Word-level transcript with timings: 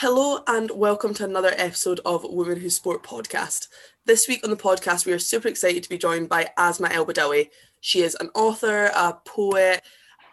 Hello 0.00 0.42
and 0.46 0.70
welcome 0.70 1.12
to 1.12 1.26
another 1.26 1.52
episode 1.58 2.00
of 2.06 2.24
Women 2.24 2.58
Who 2.58 2.70
Sport 2.70 3.02
podcast. 3.02 3.68
This 4.06 4.26
week 4.26 4.42
on 4.42 4.48
the 4.48 4.56
podcast, 4.56 5.04
we 5.04 5.12
are 5.12 5.18
super 5.18 5.46
excited 5.46 5.82
to 5.82 5.90
be 5.90 5.98
joined 5.98 6.30
by 6.30 6.48
Asma 6.56 6.88
El 6.88 7.04
Badawi. 7.04 7.50
She 7.82 8.00
is 8.00 8.14
an 8.18 8.30
author, 8.34 8.86
a 8.96 9.18
poet, 9.26 9.82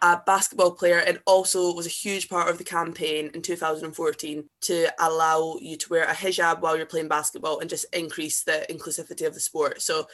a 0.02 0.22
basketball 0.26 0.72
player, 0.72 1.00
and 1.00 1.20
also 1.26 1.74
was 1.74 1.86
a 1.86 1.90
huge 1.90 2.30
part 2.30 2.50
of 2.50 2.58
the 2.58 2.64
campaign 2.64 3.30
in 3.34 3.42
2014 3.42 4.46
to 4.62 4.88
allow 5.01 5.58
you 5.60 5.76
to 5.76 5.90
wear 5.90 6.06
a 6.06 6.13
hijab 6.13 6.62
while 6.62 6.78
you're 6.78 6.86
playing 6.86 7.10
basketball 7.10 7.60
and 7.60 7.70
just 7.70 7.94
increase 7.94 8.44
the 8.44 8.65
inclusivity 8.70 9.28
of 9.28 9.34
the 9.34 9.42
sport. 9.42 9.81
So 9.81 10.08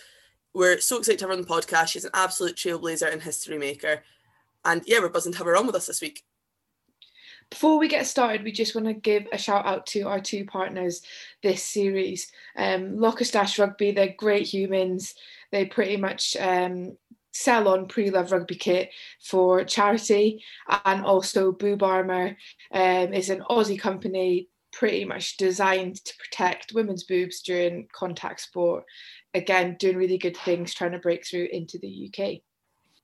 we're 0.55 0.79
so 0.79 0.97
excited 0.97 1.19
to 1.19 1.25
have 1.25 1.29
her 1.29 1.37
on 1.39 1.43
the 1.43 1.47
podcast. 1.47 1.89
She's 1.89 2.05
an 2.05 2.11
absolute 2.15 2.55
trailblazer 2.55 3.13
and 3.13 3.21
history 3.21 3.59
maker. 3.59 4.01
And 4.65 4.81
yeah, 4.87 4.97
we're 4.97 5.09
buzzing 5.09 5.33
to 5.33 5.37
have 5.37 5.45
her 5.45 5.55
on 5.55 5.67
with 5.67 5.75
us 5.75 5.85
this 5.85 6.01
week. 6.01 6.23
Before 7.49 7.79
we 7.79 7.87
get 7.87 8.07
started, 8.07 8.43
we 8.43 8.51
just 8.51 8.75
want 8.75 8.87
to 8.87 8.93
give 8.93 9.27
a 9.31 9.37
shout 9.37 9.65
out 9.65 9.85
to 9.87 10.03
our 10.03 10.19
two 10.19 10.45
partners 10.45 11.01
this 11.41 11.63
series. 11.63 12.31
Um, 12.57 12.97
Rugby, 12.97 13.91
they're 13.91 14.15
great 14.17 14.47
humans. 14.47 15.13
They 15.51 15.65
pretty 15.65 15.97
much 15.97 16.35
um, 16.37 16.97
sell 17.33 17.67
on 17.67 17.87
pre-love 17.87 18.31
rugby 18.31 18.55
kit 18.55 18.91
for 19.21 19.63
charity 19.63 20.43
and 20.85 21.03
also 21.03 21.51
boob 21.51 21.83
armor 21.83 22.37
um, 22.71 23.13
is 23.13 23.29
an 23.29 23.43
aussie 23.49 23.79
company 23.79 24.47
pretty 24.71 25.03
much 25.03 25.37
designed 25.37 25.95
to 26.03 26.13
protect 26.17 26.73
women's 26.73 27.03
boobs 27.03 27.41
during 27.41 27.87
contact 27.91 28.39
sport 28.39 28.83
again 29.33 29.75
doing 29.79 29.97
really 29.97 30.17
good 30.17 30.37
things 30.37 30.73
trying 30.73 30.91
to 30.91 30.99
break 30.99 31.25
through 31.25 31.47
into 31.51 31.79
the 31.79 32.07
uk 32.07 32.39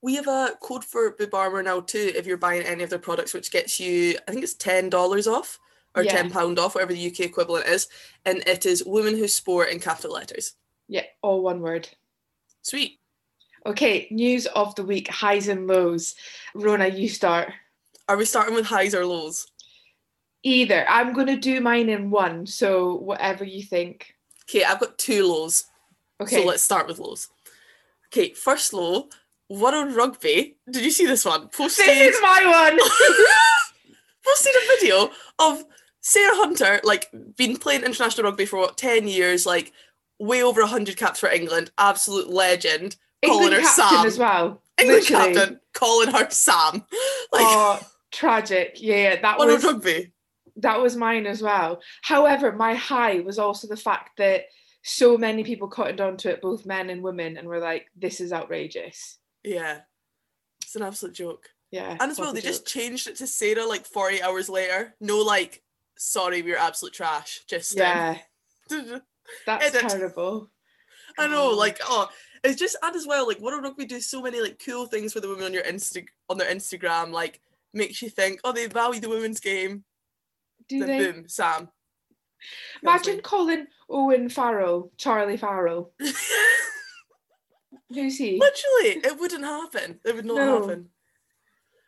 we 0.02 0.16
have 0.16 0.28
a 0.28 0.52
code 0.62 0.84
for 0.84 1.12
boob 1.12 1.34
armor 1.34 1.64
now 1.64 1.80
too 1.80 2.12
if 2.16 2.26
you're 2.26 2.38
buying 2.38 2.64
any 2.64 2.84
of 2.84 2.90
their 2.90 3.00
products 3.00 3.34
which 3.34 3.52
gets 3.52 3.80
you 3.80 4.18
i 4.28 4.32
think 4.32 4.44
it's 4.44 4.56
$10 4.56 5.28
off 5.28 5.60
or 5.96 6.04
yeah. 6.04 6.24
£10 6.24 6.58
off 6.58 6.76
whatever 6.76 6.94
the 6.94 7.08
uk 7.08 7.20
equivalent 7.20 7.66
is 7.66 7.88
and 8.26 8.40
it 8.48 8.66
is 8.66 8.84
women 8.86 9.18
who 9.18 9.28
sport 9.28 9.70
in 9.70 9.80
capital 9.80 10.14
letters 10.14 10.54
yeah 10.88 11.04
all 11.22 11.42
one 11.42 11.62
word 11.62 11.88
sweet 12.62 13.00
Okay, 13.66 14.08
news 14.10 14.46
of 14.48 14.74
the 14.76 14.84
week 14.84 15.08
highs 15.10 15.48
and 15.48 15.68
lows. 15.68 16.16
Rona, 16.54 16.88
you 16.88 17.10
start. 17.10 17.52
Are 18.08 18.18
we 18.18 18.26
starting 18.26 18.56
with 18.56 18.66
highs 18.66 18.96
or 18.96 19.06
lows? 19.06 19.48
Either. 20.44 20.88
I'm 20.90 21.14
going 21.14 21.28
to 21.28 21.36
do 21.36 21.60
mine 21.60 21.90
in 21.90 22.10
one, 22.10 22.46
so 22.46 22.96
whatever 22.96 23.44
you 23.44 23.62
think. 23.62 24.16
Okay, 24.50 24.64
I've 24.64 24.80
got 24.80 24.98
two 24.98 25.28
lows. 25.28 25.66
Okay. 26.22 26.38
So 26.38 26.48
let's 26.48 26.64
start 26.64 26.88
with 26.88 27.00
lows. 27.00 27.28
Okay, 28.08 28.34
first 28.34 28.74
low, 28.74 29.10
World 29.50 29.96
Rugby? 29.96 30.58
Did 30.70 30.84
you 30.84 30.92
see 30.92 31.06
this 31.06 31.26
one? 31.26 31.50
Posted, 31.50 31.86
this 31.86 32.16
is 32.16 32.22
my 32.22 32.46
one! 32.46 32.80
posted 34.26 34.54
a 34.56 34.68
video 34.68 35.10
of 35.40 35.66
Sarah 36.02 36.36
Hunter, 36.36 36.80
like, 36.84 37.10
been 37.36 37.58
playing 37.58 37.84
international 37.84 38.26
rugby 38.26 38.46
for 38.46 38.60
what, 38.60 38.78
10 38.78 39.08
years, 39.08 39.46
like, 39.46 39.74
way 40.20 40.44
over 40.44 40.62
100 40.62 40.98
caps 40.98 41.20
for 41.20 41.30
England, 41.30 41.72
absolute 41.78 42.30
legend 42.30 42.96
calling 43.26 43.52
her 43.54 43.64
Sam 43.64 44.06
as 44.06 44.18
well. 44.18 44.62
England 44.80 45.02
literally. 45.02 45.34
captain 45.34 45.60
calling 45.74 46.10
her 46.10 46.30
Sam. 46.30 46.84
Oh, 46.94 47.28
like, 47.32 47.44
oh, 47.46 47.80
tragic. 48.12 48.78
Yeah, 48.80 49.22
that 49.22 49.38
was 49.38 49.64
rugby. 49.64 50.12
That 50.58 50.82
was 50.82 50.96
mine 50.96 51.26
as 51.26 51.42
well. 51.42 51.82
However, 52.02 52.52
my 52.52 52.76
high 52.76 53.20
was 53.20 53.40
also 53.40 53.68
the 53.68 53.78
fact 53.78 54.18
that 54.18 54.46
so 54.84 55.18
many 55.18 55.44
people 55.44 55.68
cottoned 55.68 56.02
onto 56.02 56.30
it, 56.30 56.42
both 56.42 56.66
men 56.66 56.90
and 56.90 57.04
women, 57.04 57.38
and 57.38 57.48
were 57.48 57.60
like, 57.60 57.88
"This 57.96 58.20
is 58.20 58.34
outrageous." 58.34 59.19
Yeah, 59.44 59.80
it's 60.62 60.76
an 60.76 60.84
absolute 60.84 61.16
joke. 61.16 61.50
Yeah, 61.72 61.98
and 62.00 62.12
as 62.12 62.20
well, 62.20 62.34
they 62.34 62.42
joke. 62.42 62.52
just 62.52 62.68
changed 62.68 63.08
it 63.08 63.18
to 63.18 63.28
Sarah 63.28 63.66
like 63.66 63.86
40 63.86 64.24
hours 64.24 64.50
later. 64.50 64.96
No, 65.00 65.20
like, 65.20 65.62
sorry, 65.98 66.42
we 66.42 66.54
are 66.54 66.58
absolute 66.58 66.94
trash. 66.94 67.42
Just 67.48 67.78
yeah, 67.78 68.18
um, 68.72 69.02
that's 69.46 69.72
terrible. 69.72 70.50
I 71.18 71.28
know, 71.28 71.50
like, 71.50 71.80
oh, 71.84 72.10
it's 72.44 72.60
just 72.60 72.76
and 72.82 72.96
as 72.96 73.06
well 73.06 73.28
like 73.28 73.40
World 73.40 73.64
Rugby 73.64 73.86
do 73.86 74.00
so 74.00 74.22
many 74.22 74.42
like 74.42 74.62
cool 74.64 74.86
things 74.86 75.14
for 75.14 75.20
the 75.20 75.28
women 75.28 75.46
on 75.46 75.54
your 75.54 75.64
insta 75.64 76.06
on 76.30 76.38
their 76.38 76.54
Instagram 76.54 77.12
like 77.12 77.42
makes 77.74 78.02
you 78.02 78.10
think 78.10 78.40
oh 78.44 78.52
they 78.52 78.68
value 78.68 79.00
the 79.00 79.10
women's 79.10 79.40
game. 79.40 79.84
Do 80.68 80.80
then 80.80 80.88
they? 80.88 81.12
Boom, 81.12 81.28
Sam. 81.28 81.70
Imagine 82.82 83.22
calling 83.22 83.68
Owen 83.90 84.30
Farrell 84.30 84.92
Charlie 84.98 85.38
Farrell. 85.38 85.92
Who's 87.94 88.18
he? 88.18 88.40
Literally, 88.40 89.02
it 89.04 89.20
wouldn't 89.20 89.44
happen. 89.44 90.00
It 90.06 90.16
would 90.16 90.26
not 90.26 90.38
no. 90.38 90.62
happen. 90.62 90.90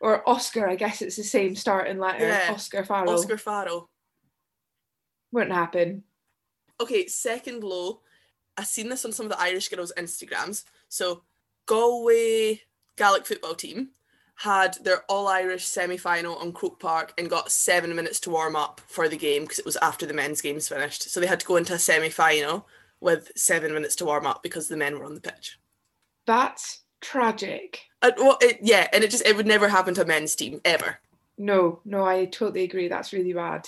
Or 0.00 0.28
Oscar, 0.28 0.68
I 0.68 0.74
guess 0.74 1.00
it's 1.00 1.16
the 1.16 1.22
same 1.22 1.54
starting 1.54 1.98
letter. 1.98 2.26
Yeah. 2.26 2.50
Oscar 2.52 2.84
Farrell. 2.84 3.14
Oscar 3.14 3.38
Farrell. 3.38 3.88
Wouldn't 5.30 5.54
happen. 5.54 6.02
Okay, 6.80 7.06
second 7.06 7.62
low 7.62 8.00
I've 8.56 8.66
seen 8.66 8.88
this 8.88 9.04
on 9.04 9.12
some 9.12 9.26
of 9.26 9.32
the 9.32 9.40
Irish 9.40 9.68
girls' 9.68 9.92
Instagrams. 9.96 10.64
So 10.88 11.22
Galway 11.66 12.60
Gaelic 12.96 13.26
football 13.26 13.54
team 13.54 13.90
had 14.36 14.76
their 14.82 15.04
All 15.08 15.28
Ireland 15.28 15.60
semi 15.60 15.96
final 15.96 16.36
on 16.36 16.52
Croke 16.52 16.80
Park 16.80 17.14
and 17.16 17.30
got 17.30 17.52
seven 17.52 17.94
minutes 17.94 18.20
to 18.20 18.30
warm 18.30 18.56
up 18.56 18.80
for 18.86 19.08
the 19.08 19.16
game 19.16 19.42
because 19.42 19.58
it 19.58 19.64
was 19.64 19.76
after 19.76 20.06
the 20.06 20.14
men's 20.14 20.40
games 20.40 20.68
finished. 20.68 21.10
So 21.10 21.20
they 21.20 21.26
had 21.26 21.40
to 21.40 21.46
go 21.46 21.56
into 21.56 21.74
a 21.74 21.78
semi 21.78 22.10
final 22.10 22.66
with 23.00 23.32
seven 23.36 23.72
minutes 23.72 23.96
to 23.96 24.04
warm 24.04 24.26
up 24.26 24.42
because 24.42 24.68
the 24.68 24.76
men 24.76 24.98
were 24.98 25.04
on 25.04 25.14
the 25.14 25.20
pitch. 25.20 25.58
That's 26.26 26.82
tragic. 27.00 27.80
Uh, 28.00 28.12
well, 28.16 28.38
it, 28.40 28.58
yeah, 28.62 28.88
and 28.92 29.04
it 29.04 29.10
just 29.10 29.26
it 29.26 29.36
would 29.36 29.46
never 29.46 29.68
happen 29.68 29.94
to 29.94 30.02
a 30.02 30.06
men's 30.06 30.34
team 30.34 30.60
ever. 30.64 30.98
No, 31.38 31.80
no, 31.84 32.04
I 32.04 32.26
totally 32.26 32.64
agree. 32.64 32.88
That's 32.88 33.12
really 33.12 33.32
bad. 33.32 33.66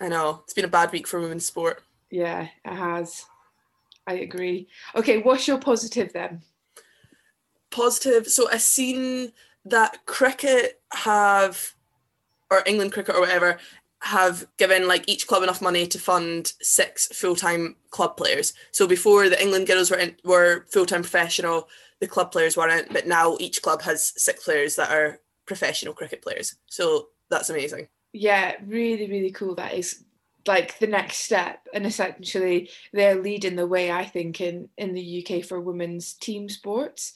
I 0.00 0.08
know 0.08 0.40
it's 0.44 0.54
been 0.54 0.64
a 0.64 0.68
bad 0.68 0.92
week 0.92 1.06
for 1.06 1.20
women's 1.20 1.46
sport. 1.46 1.82
Yeah, 2.10 2.48
it 2.64 2.74
has. 2.74 3.26
I 4.06 4.14
agree. 4.14 4.68
Okay, 4.94 5.18
what's 5.18 5.48
your 5.48 5.58
positive 5.58 6.12
then? 6.12 6.42
Positive. 7.70 8.26
So 8.26 8.48
I've 8.50 8.62
seen 8.62 9.32
that 9.64 10.04
cricket 10.06 10.80
have, 10.92 11.74
or 12.50 12.62
England 12.66 12.92
cricket 12.92 13.14
or 13.14 13.20
whatever, 13.20 13.58
have 14.04 14.46
given 14.58 14.86
like 14.86 15.08
each 15.08 15.26
club 15.26 15.42
enough 15.42 15.62
money 15.62 15.86
to 15.86 15.98
fund 15.98 16.52
six 16.60 17.06
full-time 17.08 17.74
club 17.90 18.16
players. 18.16 18.52
So 18.70 18.86
before 18.86 19.30
the 19.30 19.40
England 19.42 19.66
girls 19.66 19.90
were 19.90 19.96
in, 19.96 20.16
were 20.24 20.66
full-time 20.70 21.00
professional, 21.00 21.68
the 22.00 22.06
club 22.06 22.30
players 22.30 22.56
weren't, 22.56 22.92
but 22.92 23.06
now 23.06 23.36
each 23.40 23.62
club 23.62 23.80
has 23.82 24.12
six 24.16 24.44
players 24.44 24.76
that 24.76 24.90
are 24.90 25.20
professional 25.46 25.94
cricket 25.94 26.22
players. 26.22 26.56
So 26.66 27.08
that's 27.30 27.48
amazing. 27.48 27.88
Yeah, 28.12 28.56
really, 28.66 29.08
really 29.08 29.30
cool. 29.30 29.54
That 29.54 29.72
is 29.72 30.04
like 30.46 30.78
the 30.78 30.86
next 30.86 31.18
step 31.18 31.66
and 31.72 31.86
essentially 31.86 32.68
they're 32.92 33.22
leading 33.22 33.56
the 33.56 33.66
way 33.66 33.90
i 33.90 34.04
think 34.04 34.42
in 34.42 34.68
in 34.76 34.92
the 34.92 35.24
uk 35.26 35.42
for 35.42 35.58
women's 35.58 36.12
team 36.12 36.50
sports 36.50 37.14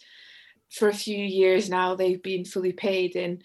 for 0.70 0.88
a 0.88 0.94
few 0.94 1.18
years 1.18 1.68
now 1.68 1.94
they've 1.94 2.22
been 2.22 2.46
fully 2.46 2.72
paid 2.72 3.16
and 3.16 3.42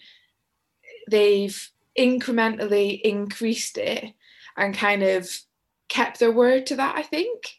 they've 1.10 1.70
incrementally 1.98 3.00
increased 3.02 3.78
it 3.78 4.14
and 4.56 4.76
kind 4.76 5.02
of 5.02 5.28
kept 5.88 6.18
their 6.18 6.32
word 6.32 6.66
to 6.66 6.76
that 6.76 6.96
i 6.96 7.02
think 7.02 7.56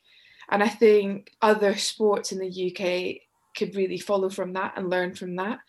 and 0.50 0.62
i 0.62 0.68
think 0.68 1.32
other 1.42 1.76
sports 1.76 2.32
in 2.32 2.40
the 2.40 2.72
uk 2.72 3.22
could 3.56 3.76
really 3.76 3.98
follow 3.98 4.30
from 4.30 4.54
that 4.54 4.74
and 4.76 4.90
learn 4.90 5.16
from 5.16 5.36
that 5.36 5.60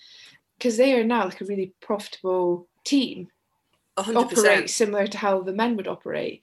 because 0.58 0.76
they 0.76 0.98
are 0.98 1.04
now 1.04 1.24
like 1.24 1.40
a 1.40 1.44
really 1.44 1.72
profitable 1.80 2.66
team 2.84 3.28
100%. 3.98 4.16
operate 4.16 4.70
similar 4.70 5.06
to 5.06 5.18
how 5.18 5.40
the 5.40 5.52
men 5.52 5.76
would 5.76 5.88
operate. 5.88 6.42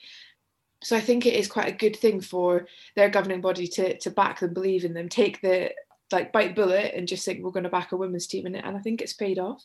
So 0.81 0.95
I 0.97 1.01
think 1.01 1.25
it 1.25 1.35
is 1.35 1.47
quite 1.47 1.69
a 1.69 1.77
good 1.77 1.95
thing 1.95 2.19
for 2.19 2.67
their 2.95 3.09
governing 3.09 3.41
body 3.41 3.67
to 3.67 3.97
to 3.99 4.09
back 4.09 4.39
them, 4.39 4.53
believe 4.53 4.83
in 4.83 4.93
them, 4.93 5.07
take 5.07 5.41
the 5.41 5.71
like 6.11 6.33
bite 6.33 6.55
bullet 6.55 6.93
and 6.93 7.07
just 7.07 7.25
think 7.25 7.43
we're 7.43 7.51
going 7.51 7.63
to 7.63 7.69
back 7.69 7.91
a 7.91 7.97
women's 7.97 8.27
team 8.27 8.45
in 8.45 8.55
it. 8.55 8.65
And 8.65 8.75
I 8.75 8.79
think 8.79 9.01
it's 9.01 9.13
paid 9.13 9.39
off. 9.39 9.63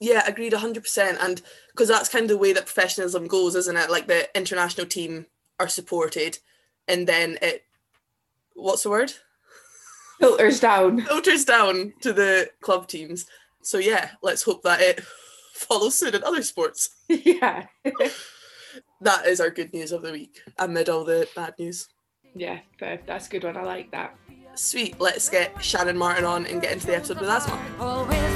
Yeah, 0.00 0.26
agreed 0.26 0.52
100%. 0.52 1.16
And 1.20 1.42
because 1.72 1.88
that's 1.88 2.08
kind 2.08 2.24
of 2.24 2.28
the 2.28 2.38
way 2.38 2.52
that 2.52 2.66
professionalism 2.66 3.26
goes, 3.26 3.54
isn't 3.54 3.76
it? 3.76 3.90
Like 3.90 4.06
the 4.06 4.28
international 4.36 4.86
team 4.86 5.26
are 5.58 5.68
supported 5.68 6.38
and 6.88 7.06
then 7.06 7.38
it, 7.42 7.64
what's 8.54 8.82
the 8.82 8.90
word? 8.90 9.12
Filters 10.20 10.60
down. 10.60 11.00
Filters 11.06 11.44
down 11.44 11.94
to 12.00 12.12
the 12.12 12.50
club 12.60 12.88
teams. 12.88 13.26
So 13.62 13.78
yeah, 13.78 14.10
let's 14.22 14.42
hope 14.42 14.62
that 14.62 14.80
it 14.80 15.00
follows 15.54 15.96
suit 15.96 16.14
in 16.14 16.24
other 16.24 16.42
sports. 16.42 16.90
Yeah. 17.08 17.66
that 19.00 19.26
is 19.26 19.40
our 19.40 19.50
good 19.50 19.72
news 19.72 19.92
of 19.92 20.02
the 20.02 20.12
week 20.12 20.40
amid 20.58 20.88
all 20.88 21.04
the 21.04 21.28
bad 21.34 21.54
news. 21.58 21.88
Yeah, 22.34 22.58
fair. 22.78 23.00
that's 23.06 23.28
a 23.28 23.30
good 23.30 23.44
one. 23.44 23.56
I 23.56 23.62
like 23.62 23.90
that. 23.92 24.14
Sweet. 24.54 25.00
Let's 25.00 25.28
get 25.28 25.62
Shannon 25.62 25.96
Martin 25.96 26.24
on 26.24 26.46
and 26.46 26.60
get 26.60 26.72
into 26.72 26.86
the 26.86 26.96
episode 26.96 27.20
with 27.20 27.28
Asma. 27.28 28.35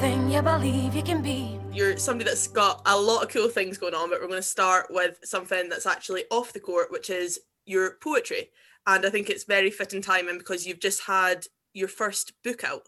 Anything 0.00 0.30
you 0.30 0.40
believe 0.40 0.94
you 0.94 1.02
can 1.02 1.20
be. 1.20 1.58
You're 1.72 1.96
somebody 1.96 2.30
that's 2.30 2.46
got 2.46 2.82
a 2.86 2.96
lot 2.96 3.24
of 3.24 3.30
cool 3.30 3.48
things 3.48 3.78
going 3.78 3.94
on, 3.94 4.10
but 4.10 4.20
we're 4.20 4.28
going 4.28 4.38
to 4.38 4.46
start 4.46 4.86
with 4.90 5.18
something 5.24 5.68
that's 5.68 5.86
actually 5.86 6.22
off 6.30 6.52
the 6.52 6.60
court, 6.60 6.92
which 6.92 7.10
is 7.10 7.40
your 7.66 7.96
poetry. 8.00 8.50
And 8.86 9.04
I 9.04 9.10
think 9.10 9.28
it's 9.28 9.42
very 9.42 9.72
fitting 9.72 10.00
timing 10.00 10.38
because 10.38 10.64
you've 10.64 10.78
just 10.78 11.02
had 11.02 11.46
your 11.74 11.88
first 11.88 12.32
book 12.44 12.62
out. 12.62 12.82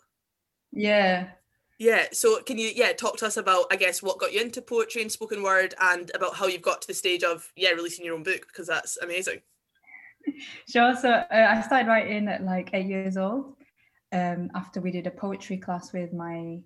Yeah. 0.70 1.30
Yeah. 1.80 2.06
So 2.12 2.42
can 2.42 2.58
you 2.58 2.70
yeah 2.72 2.92
talk 2.92 3.16
to 3.18 3.26
us 3.26 3.36
about 3.36 3.64
I 3.72 3.76
guess 3.76 4.04
what 4.04 4.20
got 4.20 4.32
you 4.32 4.40
into 4.40 4.62
poetry 4.62 5.02
and 5.02 5.10
spoken 5.10 5.42
word 5.42 5.74
and 5.80 6.12
about 6.14 6.36
how 6.36 6.46
you've 6.46 6.62
got 6.62 6.80
to 6.82 6.86
the 6.86 6.94
stage 6.94 7.24
of 7.24 7.50
yeah 7.56 7.70
releasing 7.70 8.04
your 8.04 8.14
own 8.14 8.22
book 8.22 8.46
because 8.46 8.68
that's 8.68 8.98
amazing. 8.98 9.40
Sure. 10.68 10.94
So 10.94 11.10
uh, 11.10 11.26
I 11.30 11.60
started 11.62 11.88
writing 11.88 12.28
at 12.28 12.44
like 12.44 12.70
eight 12.72 12.86
years 12.86 13.16
old. 13.16 13.56
Um, 14.12 14.50
after 14.54 14.80
we 14.80 14.92
did 14.92 15.08
a 15.08 15.10
poetry 15.10 15.56
class 15.56 15.92
with 15.92 16.12
my 16.12 16.60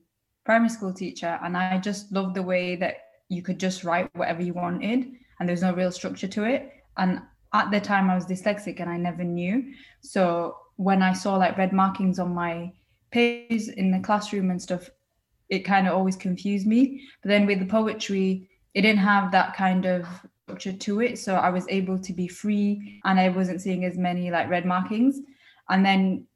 primary 0.45 0.69
school 0.69 0.93
teacher, 0.93 1.39
and 1.43 1.57
I 1.57 1.79
just 1.79 2.13
loved 2.13 2.35
the 2.35 2.43
way 2.43 2.77
that 2.77 2.97
you 3.29 3.43
could 3.43 3.59
just 3.59 3.85
write 3.85 4.15
whatever 4.15 4.43
you 4.43 4.53
wanted, 4.53 5.13
and 5.39 5.49
there's 5.49 5.63
no 5.63 5.73
real 5.73 5.93
structure 5.93 6.29
to 6.29 6.45
it. 6.45 6.71
And 6.97 7.21
at 7.53 7.71
the 7.71 7.81
time, 7.81 8.11
I 8.11 8.15
was 8.15 8.27
dyslexic, 8.27 8.81
and 8.81 8.91
I 8.91 8.97
never 8.97 9.25
knew. 9.25 9.73
So 10.01 10.57
when 10.77 11.03
I 11.03 11.13
saw 11.13 11.37
like 11.37 11.57
red 11.57 11.73
markings 11.73 12.19
on 12.19 12.35
my 12.35 12.73
page 13.11 13.69
in 13.69 13.91
the 13.91 14.01
classroom 14.01 14.51
and 14.51 14.61
stuff, 14.61 14.91
it 15.49 15.61
kind 15.61 15.87
of 15.87 15.95
always 15.95 16.17
confused 16.17 16.67
me. 16.67 17.03
But 17.23 17.29
then 17.29 17.47
with 17.47 17.61
the 17.61 17.67
poetry, 17.67 18.49
it 18.75 18.83
didn't 18.83 18.99
have 18.99 19.31
that 19.33 19.55
kind 19.57 19.87
of 19.87 20.07
structure 20.45 20.73
to 20.73 21.01
it. 21.01 21.19
So 21.19 21.37
I 21.37 21.51
was 21.51 21.67
able 21.69 21.99
to 21.99 22.13
be 22.13 22.29
free 22.29 23.01
and 23.05 23.21
I 23.21 23.29
wasn't 23.29 23.63
seeing 23.63 23.85
as 23.85 23.97
many 23.97 24.31
like 24.31 24.49
red 24.51 24.67
markings. 24.67 25.21
And 25.69 25.87
then 25.87 26.27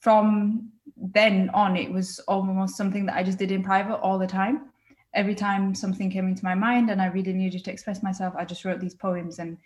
from 0.00 0.70
then 0.96 1.50
on, 1.54 1.76
it 1.76 1.90
was 1.90 2.18
almost 2.20 2.76
something 2.76 3.06
that 3.06 3.16
I 3.16 3.22
just 3.22 3.38
did 3.38 3.52
in 3.52 3.62
private 3.62 3.96
all 3.96 4.18
the 4.18 4.26
time. 4.26 4.70
Every 5.14 5.34
time 5.34 5.74
something 5.74 6.10
came 6.10 6.28
into 6.28 6.44
my 6.44 6.54
mind 6.54 6.90
and 6.90 7.00
I 7.00 7.06
really 7.06 7.32
needed 7.32 7.64
to 7.64 7.72
express 7.72 8.02
myself, 8.02 8.34
I 8.36 8.44
just 8.44 8.64
wrote 8.64 8.80
these 8.80 8.94
poems 8.94 9.38
and 9.38 9.56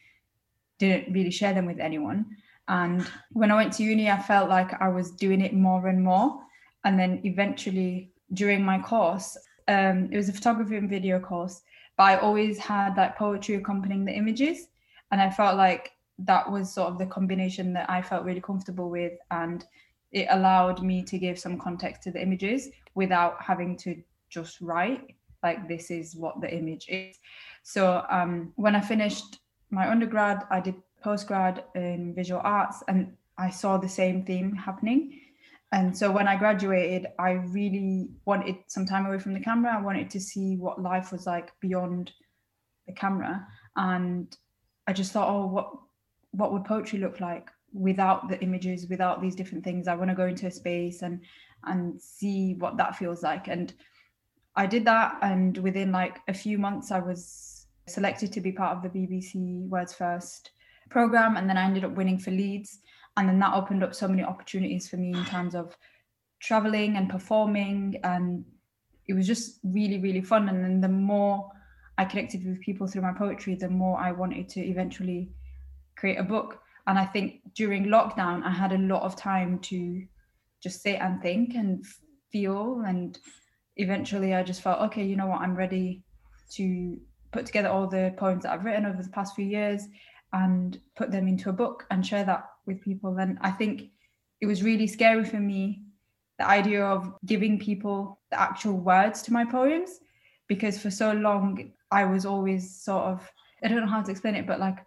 didn't 0.79 1.13
really 1.13 1.31
share 1.31 1.55
them 1.55 1.67
with 1.67 1.81
anyone. 1.81 2.27
And 2.69 3.07
when 3.33 3.51
I 3.51 3.57
went 3.57 3.73
to 3.75 3.83
uni, 3.83 4.11
I 4.11 4.19
felt 4.21 4.49
like 4.49 4.81
I 4.81 4.89
was 4.89 5.11
doing 5.11 5.41
it 5.41 5.53
more 5.53 5.89
and 5.89 6.03
more. 6.03 6.41
And 6.85 6.99
then 6.99 7.21
eventually, 7.25 8.11
during 8.35 8.65
my 8.65 8.79
course, 8.79 9.37
um, 9.69 10.09
it 10.11 10.17
was 10.17 10.29
a 10.29 10.33
photography 10.33 10.77
and 10.77 10.89
video 10.89 11.19
course, 11.19 11.63
but 11.97 12.05
I 12.05 12.17
always 12.17 12.59
had 12.59 12.97
like 12.97 13.17
poetry 13.17 13.57
accompanying 13.57 14.05
the 14.05 14.13
images. 14.13 14.69
And 15.11 15.21
I 15.21 15.31
felt 15.31 15.57
like 15.57 15.93
that 16.19 16.51
was 16.51 16.73
sort 16.73 16.89
of 16.89 16.99
the 16.99 17.07
combination 17.07 17.73
that 17.75 17.91
I 17.91 18.03
felt 18.03 18.25
really 18.25 18.41
comfortable 18.41 18.91
with. 18.91 19.13
And 19.31 19.65
it 20.13 20.29
allowed 20.31 20.83
me 20.83 21.03
to 21.03 21.19
give 21.19 21.39
some 21.39 21.59
context 21.59 22.03
to 22.03 22.11
the 22.11 22.23
images 22.23 22.69
without 22.95 23.43
having 23.43 23.77
to 23.79 24.03
just 24.29 24.61
write 24.61 25.15
like 25.43 25.69
this 25.69 25.91
is 25.91 26.15
what 26.15 26.41
the 26.41 26.55
image 26.55 26.87
is. 26.89 27.19
So 27.63 28.05
um, 28.11 28.53
when 28.57 28.77
I 28.77 28.81
finished 28.81 29.41
my 29.71 29.91
undergrad, 29.91 30.45
I 30.51 30.61
did 30.61 30.77
postgrad 31.05 31.65
in 31.75 32.15
visual 32.15 32.41
arts 32.45 32.83
and 32.89 33.13
I 33.39 33.51
saw 33.51 33.77
the 33.77 33.89
same 33.89 34.25
theme 34.25 34.55
happening. 34.55 35.19
And 35.73 35.97
so 35.97 36.13
when 36.13 36.29
I 36.29 36.37
graduated, 36.37 37.07
I 37.19 37.31
really 37.31 38.11
wanted 38.27 38.57
some 38.67 38.87
time 38.87 39.07
away 39.07 39.19
from 39.19 39.33
the 39.33 39.41
camera. 39.41 39.77
I 39.77 39.83
wanted 39.83 40.11
to 40.11 40.21
see 40.21 40.57
what 40.57 40.83
life 40.83 41.11
was 41.11 41.27
like 41.27 41.51
beyond 41.61 42.13
the 42.87 42.93
camera. 42.93 43.47
And 43.75 44.37
I 44.87 44.93
just 44.93 45.13
thought, 45.13 45.29
oh, 45.29 45.47
what 45.47 45.73
what 46.33 46.53
would 46.53 46.65
poetry 46.65 46.99
look 46.99 47.21
like 47.21 47.51
without 47.73 48.29
the 48.29 48.41
images, 48.41 48.87
without 48.89 49.21
these 49.21 49.35
different 49.35 49.65
things? 49.65 49.89
I 49.89 49.95
want 49.95 50.11
to 50.11 50.17
go 50.17 50.27
into 50.27 50.47
a 50.47 50.51
space 50.51 51.03
and 51.03 51.21
and 51.65 52.01
see 52.01 52.55
what 52.55 52.77
that 52.77 52.97
feels 52.97 53.23
like. 53.23 53.49
And 53.49 53.73
I 54.57 54.67
did 54.67 54.85
that, 54.85 55.19
and 55.23 55.57
within 55.59 55.93
like 55.93 56.21
a 56.29 56.35
few 56.35 56.59
months, 56.59 56.91
I 56.91 56.99
was 57.01 57.67
selected 57.87 58.33
to 58.33 58.41
be 58.41 58.53
part 58.53 58.77
of 58.77 58.83
the 58.83 58.89
BBC 58.89 59.69
Words 59.69 59.95
First 59.95 60.51
program 60.93 61.37
and 61.37 61.49
then 61.49 61.57
I 61.57 61.65
ended 61.65 61.85
up 61.85 61.97
winning 61.97 62.19
for 62.19 62.31
Leeds 62.31 62.81
and 63.17 63.29
then 63.29 63.39
that 63.41 63.55
opened 63.55 63.83
up 63.83 63.95
so 63.95 64.07
many 64.07 64.23
opportunities 64.23 64.89
for 64.89 64.97
me 64.97 65.13
in 65.13 65.25
terms 65.25 65.55
of 65.55 65.77
traveling 66.41 66.97
and 66.97 67.09
performing 67.09 67.99
and 68.05 68.45
it 69.09 69.15
was 69.15 69.27
just 69.27 69.59
really 69.65 69.99
really 69.99 70.21
fun 70.21 70.49
and 70.49 70.63
then 70.63 70.81
the 70.81 70.89
more 70.89 71.51
I 71.99 72.05
connected 72.05 72.47
with 72.47 72.61
people 72.61 72.87
through 72.87 73.03
my 73.03 73.13
poetry 73.13 73.55
the 73.55 73.69
more 73.69 73.99
I 73.99 74.13
wanted 74.13 74.49
to 74.51 74.61
eventually 74.61 75.31
create 75.97 76.19
a 76.19 76.23
book 76.23 76.61
and 76.87 76.99
I 76.99 77.05
think 77.05 77.41
during 77.55 77.87
lockdown 77.87 78.43
I 78.43 78.51
had 78.51 78.73
a 78.73 78.79
lot 78.79 79.03
of 79.03 79.17
time 79.17 79.59
to 79.61 80.05
just 80.63 80.83
sit 80.83 80.97
and 81.01 81.21
think 81.23 81.55
and 81.55 81.85
feel 82.31 82.83
and 82.87 83.19
eventually 83.77 84.35
I 84.35 84.43
just 84.43 84.63
felt 84.63 84.81
okay 84.83 85.05
you 85.05 85.17
know 85.17 85.27
what 85.27 85.41
I'm 85.41 85.57
ready 85.57 86.03
to 86.53 86.99
put 87.33 87.47
together 87.47 87.69
all 87.69 87.87
the 87.87 88.15
poems 88.17 88.43
that 88.43 88.53
I've 88.53 88.65
written 88.65 88.87
over 88.87 89.03
the 89.03 89.09
past 89.09 89.35
few 89.35 89.47
years 89.47 89.89
and 90.33 90.79
put 90.97 91.11
them 91.11 91.29
into 91.29 91.51
a 91.51 91.53
book 91.53 91.87
and 91.91 92.07
share 92.07 92.25
that 92.25 92.45
with 92.67 92.83
people. 92.83 93.17
And 93.19 93.39
I 93.41 93.51
think 93.51 93.91
it 94.41 94.47
was 94.47 94.63
really 94.63 94.87
scary 94.87 95.25
for 95.25 95.41
me 95.41 95.83
the 96.39 96.47
idea 96.47 96.85
of 96.85 97.13
giving 97.27 97.59
people 97.59 98.21
the 98.31 98.41
actual 98.41 98.79
words 98.79 99.23
to 99.23 99.33
my 99.33 99.45
poems 99.45 100.01
because 100.49 100.81
for 100.81 100.91
so 100.91 101.13
long 101.13 101.73
I 101.91 102.05
was 102.05 102.25
always 102.25 102.83
sort 102.83 103.05
of 103.05 103.31
I 103.63 103.69
don't 103.69 103.81
know 103.81 103.87
how 103.87 104.03
to 104.03 104.11
explain 104.11 104.35
it, 104.35 104.47
but 104.47 104.59
like 104.59 104.79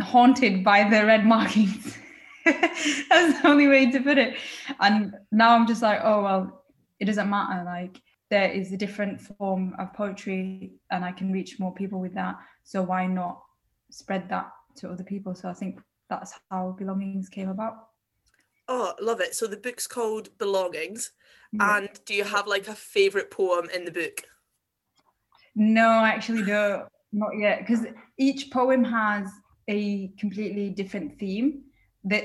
haunted 0.00 0.64
by 0.64 0.84
the 0.84 1.04
red 1.04 1.24
markings. 1.24 1.96
That's 2.44 3.40
the 3.40 3.40
only 3.44 3.68
way 3.68 3.90
to 3.90 4.00
put 4.00 4.18
it. 4.18 4.36
And 4.80 5.14
now 5.32 5.54
I'm 5.54 5.66
just 5.66 5.82
like, 5.82 6.00
oh 6.02 6.22
well, 6.22 6.64
it 7.00 7.06
doesn't 7.06 7.28
matter. 7.28 7.64
Like 7.64 8.00
there 8.30 8.50
is 8.50 8.72
a 8.72 8.76
different 8.76 9.20
form 9.20 9.74
of 9.78 9.92
poetry 9.94 10.74
and 10.90 11.04
I 11.04 11.12
can 11.12 11.32
reach 11.32 11.58
more 11.58 11.74
people 11.74 12.00
with 12.00 12.14
that. 12.14 12.36
So 12.64 12.82
why 12.82 13.06
not 13.06 13.40
spread 13.90 14.28
that 14.28 14.50
to 14.76 14.90
other 14.90 15.04
people. 15.04 15.34
So 15.34 15.48
I 15.48 15.54
think 15.54 15.80
that's 16.08 16.34
how 16.50 16.74
belongings 16.78 17.28
came 17.28 17.48
about. 17.48 17.74
Oh, 18.68 18.94
love 19.00 19.20
it. 19.20 19.34
So 19.34 19.46
the 19.46 19.56
book's 19.56 19.86
called 19.86 20.36
Belongings. 20.38 21.12
Yeah. 21.52 21.76
And 21.76 21.88
do 22.04 22.14
you 22.14 22.24
have 22.24 22.46
like 22.46 22.68
a 22.68 22.74
favorite 22.74 23.30
poem 23.30 23.68
in 23.74 23.84
the 23.84 23.92
book? 23.92 24.22
No, 25.54 25.88
I 25.88 26.08
actually 26.08 26.42
no, 26.42 26.86
not 27.12 27.30
yet. 27.38 27.60
Because 27.60 27.86
each 28.18 28.50
poem 28.50 28.84
has 28.84 29.28
a 29.68 30.08
completely 30.18 30.70
different 30.70 31.18
theme. 31.18 31.62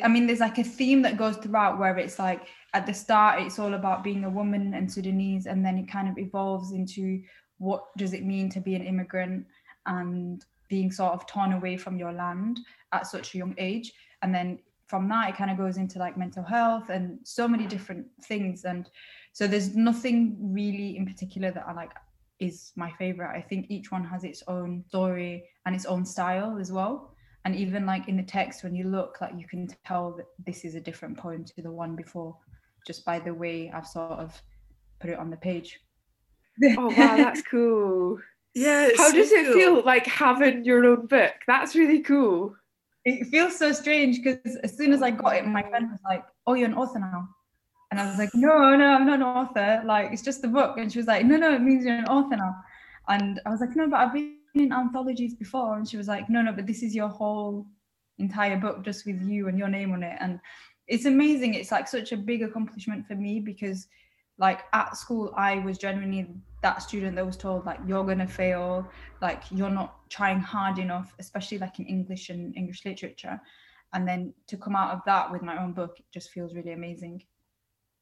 I 0.04 0.08
mean, 0.08 0.28
there's 0.28 0.40
like 0.40 0.60
a 0.60 0.64
theme 0.64 1.02
that 1.02 1.18
goes 1.18 1.38
throughout 1.38 1.80
where 1.80 1.98
it's 1.98 2.20
like 2.20 2.48
at 2.74 2.86
the 2.86 2.94
start 2.94 3.42
it's 3.42 3.58
all 3.58 3.74
about 3.74 4.04
being 4.04 4.24
a 4.26 4.30
woman 4.30 4.74
and 4.76 4.92
Sudanese, 4.92 5.48
and 5.48 5.66
then 5.66 5.78
it 5.78 5.90
kind 5.90 6.08
of 6.08 6.18
evolves 6.18 6.72
into 6.72 7.22
what 7.58 7.86
does 7.98 8.14
it 8.14 8.24
mean 8.24 8.50
to 8.50 8.60
be 8.60 8.76
an 8.76 8.84
immigrant 8.84 9.46
and 9.88 10.46
being 10.70 10.92
sort 10.92 11.14
of 11.14 11.26
torn 11.28 11.54
away 11.54 11.78
from 11.78 11.98
your 11.98 12.12
land 12.12 12.60
at 12.92 13.08
such 13.08 13.34
a 13.34 13.38
young 13.38 13.56
age. 13.58 13.92
And 14.22 14.34
then 14.34 14.60
from 14.88 15.08
that 15.10 15.30
it 15.30 15.36
kind 15.36 15.52
of 15.52 15.58
goes 15.58 15.78
into 15.78 16.00
like 16.00 16.18
mental 16.18 16.44
health 16.44 16.90
and 16.90 17.20
so 17.24 17.48
many 17.48 17.66
different 17.66 18.06
things. 18.24 18.66
And 18.66 18.90
so 19.34 19.48
there's 19.48 19.76
nothing 19.76 20.38
really 20.40 20.98
in 20.98 21.06
particular 21.06 21.52
that 21.52 21.66
i 21.68 21.74
like 21.74 21.92
is 22.40 22.72
my 22.76 22.92
favorite. 22.98 23.36
I 23.36 23.42
think 23.42 23.68
each 23.70 23.92
one 23.92 24.04
has 24.04 24.24
its 24.24 24.44
own 24.48 24.84
story 24.88 25.44
and 25.66 25.76
its 25.76 25.86
own 25.86 26.06
style 26.06 26.58
as 26.60 26.72
well 26.72 27.16
and 27.46 27.56
even 27.56 27.86
like 27.86 28.08
in 28.08 28.18
the 28.18 28.24
text 28.24 28.64
when 28.64 28.76
you 28.76 28.86
look 28.88 29.20
like 29.22 29.34
you 29.38 29.48
can 29.48 29.68
tell 29.86 30.12
that 30.12 30.28
this 30.46 30.64
is 30.64 30.76
a 30.76 30.80
different 30.80 31.18
poem 31.18 31.44
to 31.44 31.62
the 31.62 31.72
one 31.72 31.96
before 31.96 32.38
just 32.86 33.04
by 33.06 33.20
the 33.20 33.34
way 33.34 33.72
i've 33.74 33.88
sort 33.88 34.12
of 34.12 34.42
put 35.00 35.10
it 35.10 35.20
on 35.20 35.30
the 35.30 35.38
page 35.38 35.80
oh 36.78 36.88
wow 36.90 37.18
that's 37.18 37.42
cool 37.50 38.20
yeah. 38.54 38.90
How 38.98 39.10
so 39.10 39.16
does 39.16 39.32
it 39.32 39.46
cool. 39.46 39.54
feel 39.54 39.82
like 39.84 40.06
having 40.06 40.66
your 40.66 40.86
own 40.86 41.08
book? 41.08 41.34
That's 41.48 41.76
really 41.76 42.02
cool. 42.02 42.56
It 43.06 43.28
feels 43.28 43.58
so 43.58 43.72
strange 43.72 44.22
because 44.22 44.56
as 44.58 44.76
soon 44.76 44.94
as 44.94 45.02
I 45.02 45.12
got 45.12 45.36
it, 45.36 45.46
my 45.46 45.64
friend 45.64 45.90
was 45.90 46.00
like, 46.04 46.24
"Oh, 46.46 46.54
you're 46.54 46.68
an 46.68 46.76
author 46.76 47.00
now," 47.00 47.30
and 47.90 48.00
I 48.00 48.06
was 48.08 48.18
like, 48.18 48.30
"No, 48.34 48.76
no, 48.76 48.94
I'm 48.94 49.08
not 49.08 49.16
an 49.16 49.24
author. 49.24 49.82
Like, 49.86 50.12
it's 50.12 50.22
just 50.22 50.44
a 50.44 50.48
book." 50.48 50.78
And 50.78 50.92
she 50.92 51.00
was 51.00 51.08
like, 51.08 51.26
"No, 51.26 51.38
no, 51.38 51.54
it 51.54 51.62
means 51.62 51.86
you're 51.86 51.96
an 51.96 52.06
author 52.06 52.36
now." 52.36 52.56
And 53.08 53.40
I 53.46 53.50
was 53.50 53.62
like, 53.62 53.76
"No, 53.76 53.90
but 53.90 54.00
I've 54.00 54.14
been 54.14 54.38
in 54.56 54.72
anthologies 54.72 55.34
before." 55.36 55.78
And 55.78 55.88
she 55.88 55.98
was 55.98 56.08
like, 56.08 56.30
"No, 56.30 56.42
no, 56.42 56.52
but 56.54 56.68
this 56.68 56.84
is 56.84 56.96
your 56.96 57.10
whole 57.10 57.68
entire 58.18 58.58
book, 58.58 58.84
just 58.84 59.06
with 59.06 59.22
you 59.22 59.48
and 59.48 59.58
your 59.58 59.70
name 59.70 59.94
on 59.94 60.04
it." 60.04 60.18
And 60.20 60.40
it's 60.88 61.06
amazing. 61.06 61.54
It's 61.54 61.72
like 61.72 61.88
such 61.88 62.12
a 62.12 62.18
big 62.18 62.44
accomplishment 62.44 63.08
for 63.08 63.16
me 63.16 63.40
because, 63.40 63.88
like, 64.38 64.62
at 64.74 64.98
school, 64.98 65.34
I 65.38 65.60
was 65.60 65.78
genuinely 65.78 66.28
that 66.62 66.82
student 66.82 67.16
that 67.16 67.26
was 67.26 67.38
told 67.38 67.66
like 67.66 67.80
you're 67.88 68.06
gonna 68.06 68.28
fail 68.28 68.88
like 69.22 69.44
you're 69.52 69.70
not 69.70 70.08
trying 70.10 70.40
hard 70.40 70.78
enough 70.78 71.14
especially 71.20 71.58
like 71.58 71.80
in 71.80 71.86
english 71.86 72.30
and 72.30 72.56
english 72.56 72.86
literature 72.86 73.40
and 73.94 74.08
then 74.08 74.34
to 74.48 74.58
come 74.58 74.76
out 74.76 74.92
of 74.92 75.02
that 75.06 75.32
with 75.32 75.42
my 75.42 75.62
own 75.62 75.74
book 75.74 75.96
it 76.00 76.06
just 76.12 76.32
feels 76.32 76.54
really 76.54 76.74
amazing 76.74 77.22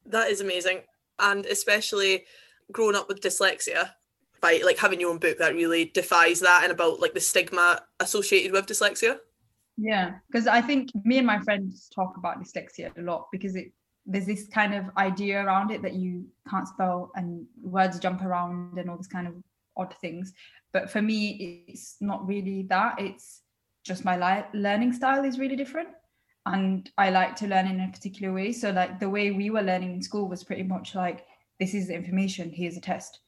that 0.06 0.28
is 0.28 0.40
amazing 0.40 0.80
and 1.18 1.46
especially 1.46 2.24
growing 2.72 2.96
up 2.96 3.08
with 3.08 3.20
dyslexia 3.20 3.92
by 4.40 4.60
like 4.64 4.78
having 4.78 5.00
your 5.00 5.10
own 5.10 5.18
book 5.18 5.38
that 5.38 5.54
really 5.54 5.86
defies 5.86 6.40
that 6.40 6.62
and 6.62 6.72
about 6.72 7.00
like 7.00 7.14
the 7.14 7.20
stigma 7.20 7.82
associated 8.00 8.52
with 8.52 8.66
dyslexia? 8.66 9.18
Yeah 9.76 10.12
because 10.30 10.46
i 10.46 10.60
think 10.60 10.90
me 11.04 11.18
and 11.18 11.26
my 11.26 11.38
friends 11.40 11.88
talk 11.94 12.16
about 12.18 12.42
dyslexia 12.42 12.96
a 12.98 13.02
lot 13.02 13.28
because 13.32 13.56
it 13.56 13.72
there's 14.06 14.26
this 14.26 14.46
kind 14.48 14.74
of 14.74 14.84
idea 14.96 15.44
around 15.44 15.70
it 15.70 15.82
that 15.82 15.94
you 15.94 16.26
can't 16.48 16.68
spell 16.68 17.12
and 17.14 17.46
words 17.62 17.98
jump 17.98 18.22
around 18.22 18.78
and 18.78 18.90
all 18.90 18.96
this 18.96 19.06
kind 19.06 19.28
of 19.28 19.34
odd 19.76 19.94
things. 20.00 20.32
But 20.72 20.90
for 20.90 21.00
me 21.00 21.64
it's 21.68 21.96
not 22.00 22.26
really 22.26 22.66
that. 22.70 23.00
It's 23.00 23.42
just 23.84 24.04
my 24.04 24.16
li- 24.16 24.60
learning 24.60 24.92
style 24.92 25.24
is 25.24 25.38
really 25.38 25.56
different 25.56 25.88
and 26.46 26.90
i 26.98 27.10
like 27.10 27.36
to 27.36 27.46
learn 27.46 27.66
in 27.66 27.80
a 27.80 27.92
particular 27.92 28.32
way. 28.32 28.52
So 28.52 28.70
like 28.70 28.98
the 28.98 29.08
way 29.08 29.30
we 29.30 29.50
were 29.50 29.62
learning 29.62 29.94
in 29.94 30.02
school 30.02 30.28
was 30.28 30.44
pretty 30.44 30.64
much 30.64 30.94
like 30.94 31.24
this 31.58 31.74
is 31.74 31.88
the 31.88 31.94
information 31.94 32.50
here's 32.50 32.76
a 32.76 32.80
test 32.80 33.20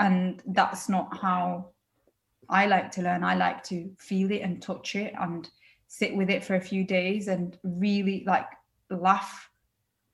and 0.00 0.42
that's 0.46 0.88
not 0.88 1.16
how 1.16 1.70
i 2.50 2.66
like 2.66 2.90
to 2.90 3.02
learn. 3.02 3.22
I 3.24 3.34
like 3.34 3.62
to 3.64 3.90
feel 3.98 4.30
it 4.30 4.40
and 4.40 4.62
touch 4.62 4.94
it 4.94 5.12
and 5.20 5.48
sit 5.86 6.14
with 6.14 6.30
it 6.30 6.44
for 6.44 6.54
a 6.56 6.60
few 6.60 6.84
days 6.84 7.28
and 7.28 7.58
really 7.62 8.24
like 8.26 8.46
laugh 8.90 9.50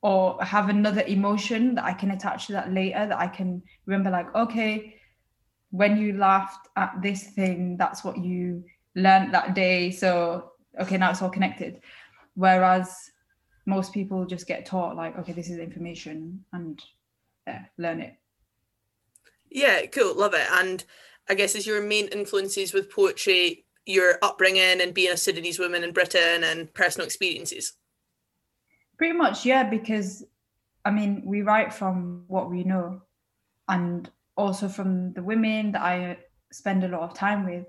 or 0.03 0.43
have 0.45 0.69
another 0.69 1.03
emotion 1.07 1.75
that 1.77 1.85
I 1.85 1.93
can 1.95 2.11
attach 2.11 2.47
to 2.47 2.53
that 2.53 2.73
later 2.73 3.07
that 3.07 3.19
I 3.19 3.27
can 3.27 3.63
remember 3.87 4.11
like 4.11 4.35
okay 4.35 4.97
when 5.71 5.97
you 5.97 6.17
laughed 6.17 6.69
at 6.77 6.95
this 7.03 7.31
thing 7.31 7.77
that's 7.77 8.05
what 8.05 8.19
you 8.19 8.65
learned 8.95 9.35
that 9.35 9.55
day. 9.55 9.91
So 9.91 10.53
okay 10.81 10.97
now 10.97 11.11
it's 11.11 11.23
all 11.23 11.31
connected. 11.31 11.81
Whereas 12.35 13.11
most 13.67 13.93
people 13.93 14.25
just 14.27 14.47
get 14.47 14.67
taught 14.67 14.97
like 14.97 15.19
okay 15.19 15.33
this 15.33 15.51
is 15.51 15.59
information 15.59 16.45
and 16.53 16.83
yeah, 17.47 17.65
learn 17.79 18.01
it 18.01 18.15
yeah 19.55 19.87
cool 19.87 20.15
love 20.15 20.35
it 20.35 20.47
and 20.53 20.85
I 21.31 21.35
guess 21.35 21.55
is 21.55 21.67
your 21.67 21.81
main 21.81 22.09
influences 22.09 22.75
with 22.75 22.91
poetry 22.91 23.65
your 23.87 24.19
upbringing 24.23 24.83
and 24.83 24.93
being 24.93 25.13
a 25.13 25.17
Sudanese 25.17 25.59
woman 25.59 25.83
in 25.83 25.93
Britain 25.93 26.45
and 26.45 26.73
personal 26.75 27.07
experiences 27.07 27.73
Pretty 28.97 29.15
much, 29.15 29.45
yeah, 29.45 29.65
because 29.65 30.25
I 30.85 30.91
mean, 30.91 31.23
we 31.25 31.43
write 31.43 31.73
from 31.73 32.25
what 32.29 32.51
we 32.51 32.63
know 32.63 33.03
and 33.69 34.11
also 34.37 34.69
from 34.69 35.13
the 35.15 35.23
women 35.23 35.73
that 35.73 35.83
I 35.83 36.19
spend 36.53 36.85
a 36.85 36.89
lot 36.89 37.03
of 37.03 37.15
time 37.15 37.45
with. 37.45 37.67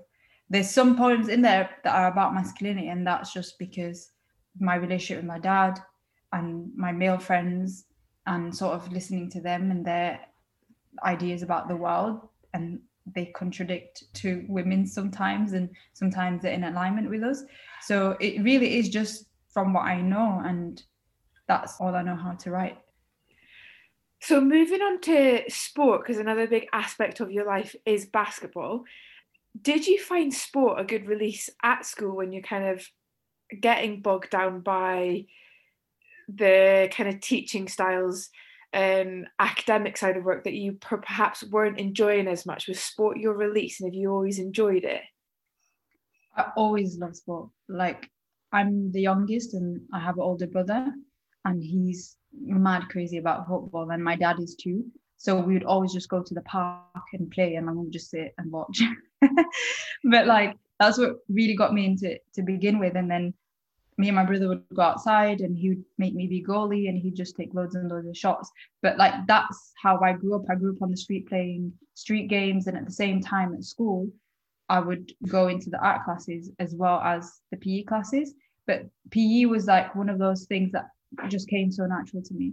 There's 0.48 0.70
some 0.70 0.96
poems 0.96 1.28
in 1.28 1.42
there 1.42 1.70
that 1.82 1.94
are 1.94 2.08
about 2.08 2.34
masculinity, 2.34 2.88
and 2.88 3.06
that's 3.06 3.32
just 3.32 3.58
because 3.58 4.10
my 4.60 4.76
relationship 4.76 5.18
with 5.18 5.28
my 5.28 5.38
dad 5.38 5.80
and 6.32 6.70
my 6.76 6.92
male 6.92 7.18
friends 7.18 7.86
and 8.26 8.54
sort 8.54 8.74
of 8.74 8.92
listening 8.92 9.30
to 9.30 9.40
them 9.40 9.70
and 9.70 9.84
their 9.84 10.20
ideas 11.04 11.42
about 11.42 11.68
the 11.68 11.76
world 11.76 12.28
and 12.54 12.80
they 13.14 13.26
contradict 13.26 14.04
to 14.14 14.44
women 14.48 14.86
sometimes 14.86 15.52
and 15.52 15.70
sometimes 15.92 16.42
they're 16.42 16.52
in 16.52 16.64
alignment 16.64 17.08
with 17.08 17.22
us 17.22 17.42
so 17.82 18.16
it 18.20 18.42
really 18.42 18.78
is 18.78 18.88
just 18.88 19.26
from 19.48 19.72
what 19.72 19.82
i 19.82 20.00
know 20.00 20.42
and 20.44 20.82
that's 21.46 21.80
all 21.80 21.94
I 21.94 22.02
know 22.02 22.16
how 22.16 22.32
to 22.32 22.50
write. 22.50 22.78
So 24.20 24.40
moving 24.40 24.80
on 24.80 25.00
to 25.02 25.42
sport, 25.48 26.02
because 26.02 26.18
another 26.18 26.46
big 26.46 26.66
aspect 26.72 27.20
of 27.20 27.30
your 27.30 27.46
life 27.46 27.76
is 27.84 28.06
basketball. 28.06 28.84
Did 29.60 29.86
you 29.86 30.00
find 30.00 30.32
sport 30.32 30.80
a 30.80 30.84
good 30.84 31.06
release 31.06 31.48
at 31.62 31.86
school 31.86 32.16
when 32.16 32.32
you're 32.32 32.42
kind 32.42 32.66
of 32.66 32.86
getting 33.60 34.00
bogged 34.00 34.30
down 34.30 34.60
by 34.60 35.26
the 36.28 36.88
kind 36.92 37.08
of 37.08 37.20
teaching 37.20 37.68
styles 37.68 38.30
and 38.76 39.26
academic 39.38 39.96
side 39.96 40.16
of 40.16 40.24
work 40.24 40.44
that 40.44 40.52
you 40.52 40.74
perhaps 40.74 41.42
weren't 41.42 41.80
enjoying 41.80 42.28
as 42.28 42.44
much? 42.44 42.68
Was 42.68 42.78
sport 42.78 43.16
your 43.16 43.34
release, 43.34 43.80
and 43.80 43.88
have 43.88 43.94
you 43.94 44.10
always 44.10 44.38
enjoyed 44.38 44.84
it? 44.84 45.02
I 46.36 46.50
always 46.56 46.98
love 46.98 47.16
sport. 47.16 47.48
Like 47.68 48.10
I'm 48.52 48.92
the 48.92 49.00
youngest, 49.00 49.54
and 49.54 49.80
I 49.92 50.00
have 50.00 50.16
an 50.16 50.22
older 50.22 50.46
brother, 50.46 50.92
and 51.46 51.62
he's 51.62 52.16
mad 52.42 52.84
crazy 52.90 53.18
about 53.18 53.46
football 53.48 53.90
and 53.90 54.02
my 54.02 54.16
dad 54.16 54.38
is 54.40 54.54
too 54.56 54.84
so 55.16 55.36
we 55.36 55.54
would 55.54 55.64
always 55.64 55.92
just 55.92 56.08
go 56.08 56.22
to 56.22 56.34
the 56.34 56.42
park 56.42 56.82
and 57.14 57.30
play 57.30 57.54
and 57.54 57.66
mom 57.66 57.78
would 57.78 57.92
just 57.92 58.10
sit 58.10 58.34
and 58.38 58.52
watch 58.52 58.82
but 60.04 60.26
like 60.26 60.54
that's 60.78 60.98
what 60.98 61.16
really 61.28 61.54
got 61.54 61.72
me 61.72 61.86
into 61.86 62.12
it 62.12 62.24
to 62.34 62.42
begin 62.42 62.78
with 62.78 62.96
and 62.96 63.10
then 63.10 63.32
me 63.98 64.08
and 64.08 64.16
my 64.16 64.24
brother 64.24 64.48
would 64.48 64.62
go 64.74 64.82
outside 64.82 65.40
and 65.40 65.56
he 65.56 65.70
would 65.70 65.84
make 65.98 66.14
me 66.14 66.26
be 66.26 66.44
goalie 66.44 66.88
and 66.88 66.98
he'd 66.98 67.14
just 67.14 67.36
take 67.36 67.54
loads 67.54 67.74
and 67.74 67.90
loads 67.90 68.06
of 68.06 68.16
shots 68.16 68.50
but 68.82 68.98
like 68.98 69.14
that's 69.26 69.72
how 69.82 69.98
i 70.00 70.12
grew 70.12 70.34
up 70.34 70.42
i 70.50 70.54
grew 70.54 70.74
up 70.74 70.82
on 70.82 70.90
the 70.90 70.96
street 70.96 71.28
playing 71.28 71.72
street 71.94 72.28
games 72.28 72.66
and 72.66 72.76
at 72.76 72.84
the 72.86 72.92
same 72.92 73.20
time 73.20 73.54
at 73.54 73.64
school 73.64 74.08
i 74.68 74.78
would 74.78 75.12
go 75.28 75.48
into 75.48 75.70
the 75.70 75.78
art 75.78 76.04
classes 76.04 76.50
as 76.58 76.74
well 76.74 77.00
as 77.00 77.40
the 77.50 77.56
pe 77.56 77.82
classes 77.82 78.34
but 78.66 78.82
pe 79.10 79.44
was 79.46 79.66
like 79.66 79.94
one 79.94 80.08
of 80.08 80.18
those 80.18 80.44
things 80.46 80.72
that 80.72 80.86
just 81.28 81.48
came 81.48 81.70
so 81.70 81.86
natural 81.86 82.22
to 82.22 82.34
me. 82.34 82.52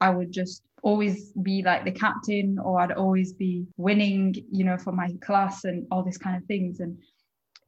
I 0.00 0.10
would 0.10 0.32
just 0.32 0.62
always 0.82 1.32
be 1.42 1.62
like 1.62 1.84
the 1.84 1.92
captain 1.92 2.58
or 2.58 2.80
I'd 2.80 2.92
always 2.92 3.34
be 3.34 3.66
winning, 3.76 4.34
you 4.50 4.64
know, 4.64 4.78
for 4.78 4.92
my 4.92 5.12
class 5.20 5.64
and 5.64 5.86
all 5.90 6.02
these 6.02 6.18
kind 6.18 6.36
of 6.36 6.44
things. 6.46 6.80
And 6.80 6.96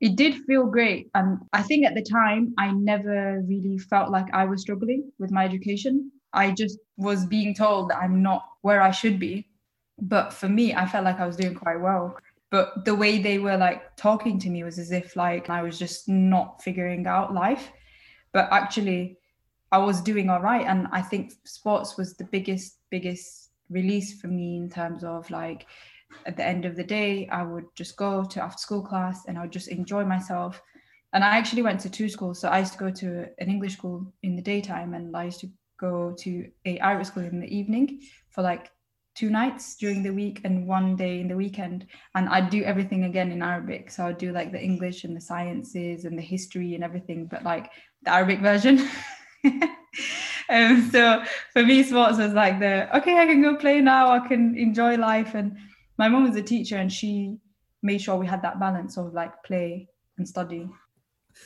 it 0.02 0.16
did 0.16 0.34
feel 0.46 0.66
great. 0.66 1.08
And 1.14 1.38
I 1.52 1.62
think 1.62 1.86
at 1.86 1.94
the 1.94 2.02
time, 2.02 2.52
I 2.58 2.72
never 2.72 3.40
really 3.46 3.78
felt 3.78 4.10
like 4.10 4.26
I 4.34 4.44
was 4.44 4.60
struggling 4.60 5.12
with 5.20 5.30
my 5.30 5.44
education. 5.44 6.10
I 6.32 6.50
just 6.50 6.76
was 6.96 7.24
being 7.24 7.54
told 7.54 7.90
that 7.90 7.98
I'm 7.98 8.20
not 8.20 8.44
where 8.62 8.82
I 8.82 8.90
should 8.90 9.20
be. 9.20 9.46
But 10.00 10.32
for 10.32 10.48
me, 10.48 10.74
I 10.74 10.86
felt 10.86 11.04
like 11.04 11.20
I 11.20 11.26
was 11.26 11.36
doing 11.36 11.54
quite 11.54 11.80
well. 11.80 12.16
But 12.50 12.84
the 12.84 12.96
way 12.96 13.22
they 13.22 13.38
were 13.38 13.56
like 13.56 13.96
talking 13.96 14.40
to 14.40 14.50
me 14.50 14.64
was 14.64 14.76
as 14.80 14.90
if 14.90 15.14
like 15.14 15.48
I 15.48 15.62
was 15.62 15.78
just 15.78 16.08
not 16.08 16.60
figuring 16.60 17.06
out 17.06 17.32
life. 17.32 17.70
But 18.32 18.48
actually, 18.50 19.18
I 19.70 19.78
was 19.78 20.00
doing 20.00 20.28
all 20.28 20.42
right. 20.42 20.66
And 20.66 20.88
I 20.90 21.00
think 21.00 21.32
sports 21.44 21.96
was 21.96 22.14
the 22.14 22.24
biggest, 22.24 22.78
biggest 22.90 23.50
release 23.70 24.20
for 24.20 24.26
me 24.26 24.56
in 24.56 24.68
terms 24.68 25.04
of 25.04 25.30
like 25.30 25.66
at 26.26 26.36
the 26.36 26.44
end 26.44 26.64
of 26.64 26.76
the 26.76 26.84
day, 26.84 27.28
I 27.30 27.42
would 27.42 27.64
just 27.74 27.96
go 27.96 28.24
to 28.24 28.42
after 28.42 28.58
school 28.58 28.82
class 28.82 29.24
and 29.26 29.38
I 29.38 29.42
would 29.42 29.52
just 29.52 29.68
enjoy 29.68 30.04
myself. 30.04 30.60
And 31.12 31.22
I 31.22 31.36
actually 31.36 31.62
went 31.62 31.80
to 31.80 31.90
two 31.90 32.08
schools. 32.08 32.40
So 32.40 32.48
I 32.48 32.60
used 32.60 32.72
to 32.72 32.78
go 32.78 32.90
to 32.90 33.26
an 33.38 33.48
English 33.48 33.74
school 33.74 34.12
in 34.22 34.36
the 34.36 34.42
daytime 34.42 34.94
and 34.94 35.14
I 35.16 35.24
used 35.24 35.40
to 35.40 35.50
go 35.78 36.14
to 36.20 36.48
a 36.64 36.78
Irish 36.80 37.08
school 37.08 37.24
in 37.24 37.40
the 37.40 37.54
evening 37.54 38.00
for 38.30 38.42
like 38.42 38.70
two 39.14 39.28
nights 39.28 39.76
during 39.76 40.02
the 40.02 40.12
week 40.12 40.40
and 40.44 40.66
one 40.66 40.96
day 40.96 41.20
in 41.20 41.28
the 41.28 41.36
weekend 41.36 41.86
and 42.14 42.30
i'd 42.30 42.48
do 42.48 42.62
everything 42.64 43.04
again 43.04 43.30
in 43.30 43.42
arabic 43.42 43.90
so 43.90 44.06
i'd 44.06 44.16
do 44.16 44.32
like 44.32 44.50
the 44.52 44.58
english 44.58 45.04
and 45.04 45.14
the 45.14 45.20
sciences 45.20 46.06
and 46.06 46.16
the 46.16 46.22
history 46.22 46.74
and 46.74 46.82
everything 46.82 47.26
but 47.26 47.42
like 47.42 47.70
the 48.04 48.10
arabic 48.10 48.40
version 48.40 48.88
um, 50.48 50.90
so 50.90 51.22
for 51.52 51.62
me, 51.62 51.82
sports 51.82 52.18
was 52.18 52.32
like 52.32 52.60
the 52.60 52.94
okay, 52.96 53.18
I 53.18 53.26
can 53.26 53.42
go 53.42 53.56
play 53.56 53.80
now. 53.80 54.10
I 54.10 54.26
can 54.26 54.56
enjoy 54.56 54.96
life. 54.96 55.34
And 55.34 55.56
my 56.02 56.08
mom 56.08 56.24
was 56.24 56.34
a 56.34 56.42
teacher, 56.42 56.78
and 56.78 56.92
she 56.92 57.36
made 57.80 58.00
sure 58.02 58.16
we 58.16 58.26
had 58.26 58.42
that 58.42 58.58
balance 58.58 58.96
of 58.96 59.14
like 59.14 59.40
play 59.44 59.88
and 60.18 60.28
study. 60.28 60.68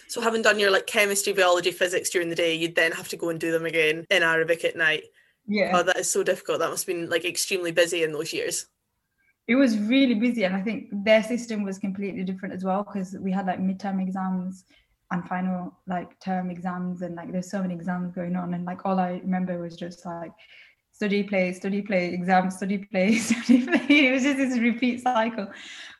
So 0.08 0.22
having 0.22 0.40
done 0.40 0.58
your 0.58 0.70
like 0.70 0.86
chemistry, 0.86 1.34
biology, 1.34 1.72
physics 1.72 2.08
during 2.08 2.30
the 2.30 2.34
day, 2.34 2.54
you'd 2.54 2.74
then 2.74 2.92
have 2.92 3.08
to 3.08 3.18
go 3.18 3.28
and 3.28 3.38
do 3.38 3.52
them 3.52 3.66
again 3.66 4.06
in 4.08 4.22
Arabic 4.22 4.64
at 4.64 4.74
night. 4.74 5.02
Yeah. 5.46 5.72
Oh, 5.74 5.82
that 5.82 5.98
is 5.98 6.10
so 6.10 6.22
difficult. 6.22 6.60
That 6.60 6.70
must 6.70 6.86
have 6.86 6.96
been 6.96 7.10
like 7.10 7.26
extremely 7.26 7.70
busy 7.70 8.02
in 8.02 8.12
those 8.12 8.32
years. 8.32 8.64
It 9.46 9.56
was 9.56 9.78
really 9.78 10.14
busy, 10.14 10.44
and 10.44 10.56
I 10.56 10.62
think 10.62 10.88
their 11.04 11.22
system 11.22 11.62
was 11.62 11.78
completely 11.78 12.24
different 12.24 12.54
as 12.54 12.64
well 12.64 12.82
because 12.82 13.14
we 13.20 13.30
had 13.30 13.46
like 13.46 13.60
midterm 13.60 14.00
exams 14.00 14.64
and 15.10 15.28
final 15.28 15.78
like 15.86 16.18
term 16.20 16.50
exams 16.50 17.02
and 17.02 17.14
like 17.14 17.30
there's 17.30 17.50
so 17.50 17.60
many 17.60 17.74
exams 17.74 18.10
going 18.12 18.36
on 18.36 18.54
and 18.54 18.64
like 18.64 18.86
all 18.86 18.98
I 18.98 19.20
remember 19.22 19.58
was 19.58 19.76
just 19.76 20.06
like 20.06 20.32
study 20.96 21.22
play 21.22 21.52
study 21.52 21.82
play 21.82 22.12
exam 22.14 22.50
study 22.50 22.78
play 22.78 23.16
study 23.28 23.66
play. 23.66 24.06
It 24.06 24.12
was 24.12 24.22
just 24.22 24.38
this 24.38 24.58
repeat 24.58 25.02
cycle. 25.02 25.48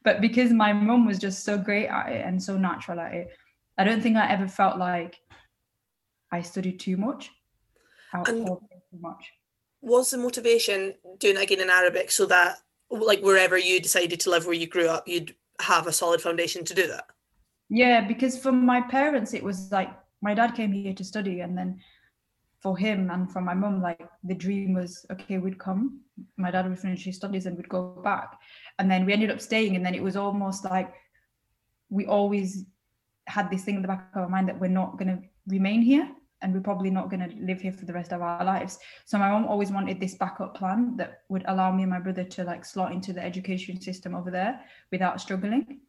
But 0.04 0.20
because 0.20 0.52
my 0.52 0.72
mum 0.72 1.06
was 1.06 1.18
just 1.18 1.44
so 1.44 1.58
great 1.58 1.88
at 1.88 2.12
it 2.12 2.24
and 2.24 2.42
so 2.42 2.56
natural 2.56 3.00
at 3.00 3.12
it 3.12 3.28
I 3.78 3.84
don't 3.84 4.02
think 4.02 4.16
I 4.16 4.30
ever 4.32 4.48
felt 4.48 4.78
like 4.78 5.20
I 6.32 6.40
studied 6.40 6.80
too 6.80 6.96
much. 6.96 7.30
And 8.14 8.46
too 8.46 8.60
much. 8.98 9.32
was 9.82 10.10
the 10.10 10.16
motivation 10.16 10.94
doing 11.18 11.36
it 11.36 11.42
again 11.42 11.60
in 11.60 11.68
Arabic 11.68 12.10
so 12.10 12.24
that 12.26 12.56
like 12.88 13.20
wherever 13.20 13.58
you 13.58 13.80
decided 13.80 14.20
to 14.20 14.30
live 14.30 14.46
where 14.46 14.54
you 14.54 14.66
grew 14.66 14.88
up 14.88 15.06
you'd 15.06 15.34
have 15.60 15.86
a 15.86 15.92
solid 15.92 16.22
foundation 16.22 16.64
to 16.64 16.74
do 16.74 16.86
that? 16.88 17.06
Yeah 17.68 18.00
because 18.00 18.38
for 18.38 18.52
my 18.52 18.80
parents 18.80 19.34
it 19.34 19.42
was 19.42 19.70
like 19.70 19.90
my 20.22 20.32
dad 20.32 20.54
came 20.54 20.72
here 20.72 20.94
to 20.94 21.04
study 21.04 21.40
and 21.40 21.58
then 21.58 21.80
for 22.66 22.76
him 22.76 23.11
and 23.11 23.32
for 23.32 23.40
my 23.40 23.54
mum 23.54 23.80
like 23.88 24.02
the 24.25 24.35
dream 24.44 24.75
was 24.75 25.06
okay 25.14 25.38
we'd 25.38 25.64
come 25.66 25.82
my 26.37 26.50
dad 26.50 26.68
would 26.68 26.78
finish 26.78 27.04
his 27.04 27.16
studies 27.16 27.46
and 27.46 27.56
we'd 27.56 27.68
go 27.68 28.00
back. 28.02 28.38
And 28.78 28.90
then 28.90 29.04
we 29.04 29.12
ended 29.12 29.30
up 29.30 29.40
staying 29.40 29.76
and 29.76 29.85
then 29.85 29.94
it 29.94 30.02
was 30.02 30.16
almost 30.16 30.64
like 30.64 30.92
we 31.88 32.06
always 32.06 32.64
had 33.26 33.50
this 33.50 33.64
thing 33.64 33.76
in 33.76 33.82
the 33.82 33.88
back 33.88 34.11
of 34.14 34.23
our 34.23 34.28
mind 34.28 34.49
that 34.49 34.61
we're 34.61 34.68
not 34.68 34.99
going 34.99 35.08
to 35.08 35.23
remain 35.46 35.82
here 35.82 36.08
and 36.42 36.52
we're 36.52 36.61
probably 36.61 36.90
not 36.90 37.11
going 37.11 37.28
to 37.28 37.35
live 37.44 37.61
here 37.61 37.73
for 37.73 37.87
the 37.87 37.92
rest 37.92 38.12
of 38.12 38.23
our 38.23 38.44
lives. 38.44 38.78
So 39.04 39.18
my 39.18 39.30
mom 39.30 39.46
always 39.46 39.70
wanted 39.70 40.00
this 40.00 40.14
backup 40.14 40.56
plan 40.56 40.96
that 40.96 41.23
would 41.28 41.44
allow 41.49 41.73
me 41.73 41.82
and 41.82 41.90
my 41.90 41.99
brother 41.99 42.25
to 42.25 42.44
like 42.44 42.64
slot 42.64 42.92
into 42.92 43.12
the 43.12 43.25
education 43.25 43.80
system 43.80 44.14
over 44.14 44.30
there 44.30 44.61
without 44.92 45.20
struggling. 45.20 45.80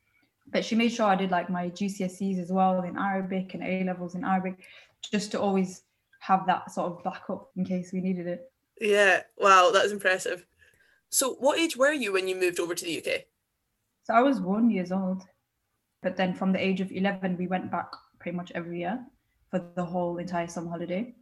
But 0.50 0.64
she 0.64 0.76
made 0.76 0.94
sure 0.94 1.08
I 1.08 1.16
did 1.16 1.32
like 1.32 1.50
my 1.50 1.70
GCSEs 1.70 2.42
as 2.42 2.52
well 2.52 2.84
in 2.84 2.98
Arabic 2.98 3.54
and 3.54 3.64
A 3.64 3.84
levels 3.84 4.16
in 4.16 4.24
Arabic, 4.24 4.64
just 5.12 5.32
to 5.32 5.42
always 5.42 5.84
have 6.20 6.46
that 6.48 6.72
sort 6.72 6.92
of 6.92 7.04
backup 7.04 7.50
in 7.56 7.66
case 7.66 7.92
we 7.94 8.02
needed 8.02 8.28
it. 8.28 8.52
Yeah, 8.80 9.22
wow, 9.38 9.72
that's 9.74 9.92
impressive. 9.92 10.46
So, 11.10 11.36
what 11.36 11.60
age 11.60 11.78
were 11.78 11.94
you 11.94 12.14
when 12.14 12.28
you 12.28 12.36
moved 12.36 12.60
over 12.60 12.76
to 12.76 12.86
the 12.86 12.98
UK? 12.98 13.24
So 14.04 14.14
I 14.14 14.22
was 14.22 14.40
one 14.40 14.70
years 14.70 14.92
old, 14.92 15.24
but 16.02 16.16
then 16.16 16.34
from 16.34 16.52
the 16.52 16.64
age 16.64 16.82
of 16.82 16.92
eleven, 16.92 17.38
we 17.38 17.48
went 17.48 17.72
back 17.72 17.92
pretty 18.20 18.36
much 18.36 18.52
every 18.56 18.80
year 18.80 19.00
for 19.50 19.60
the 19.76 19.84
whole 19.84 20.18
entire 20.18 20.48
summer 20.48 20.70
holiday. 20.70 21.16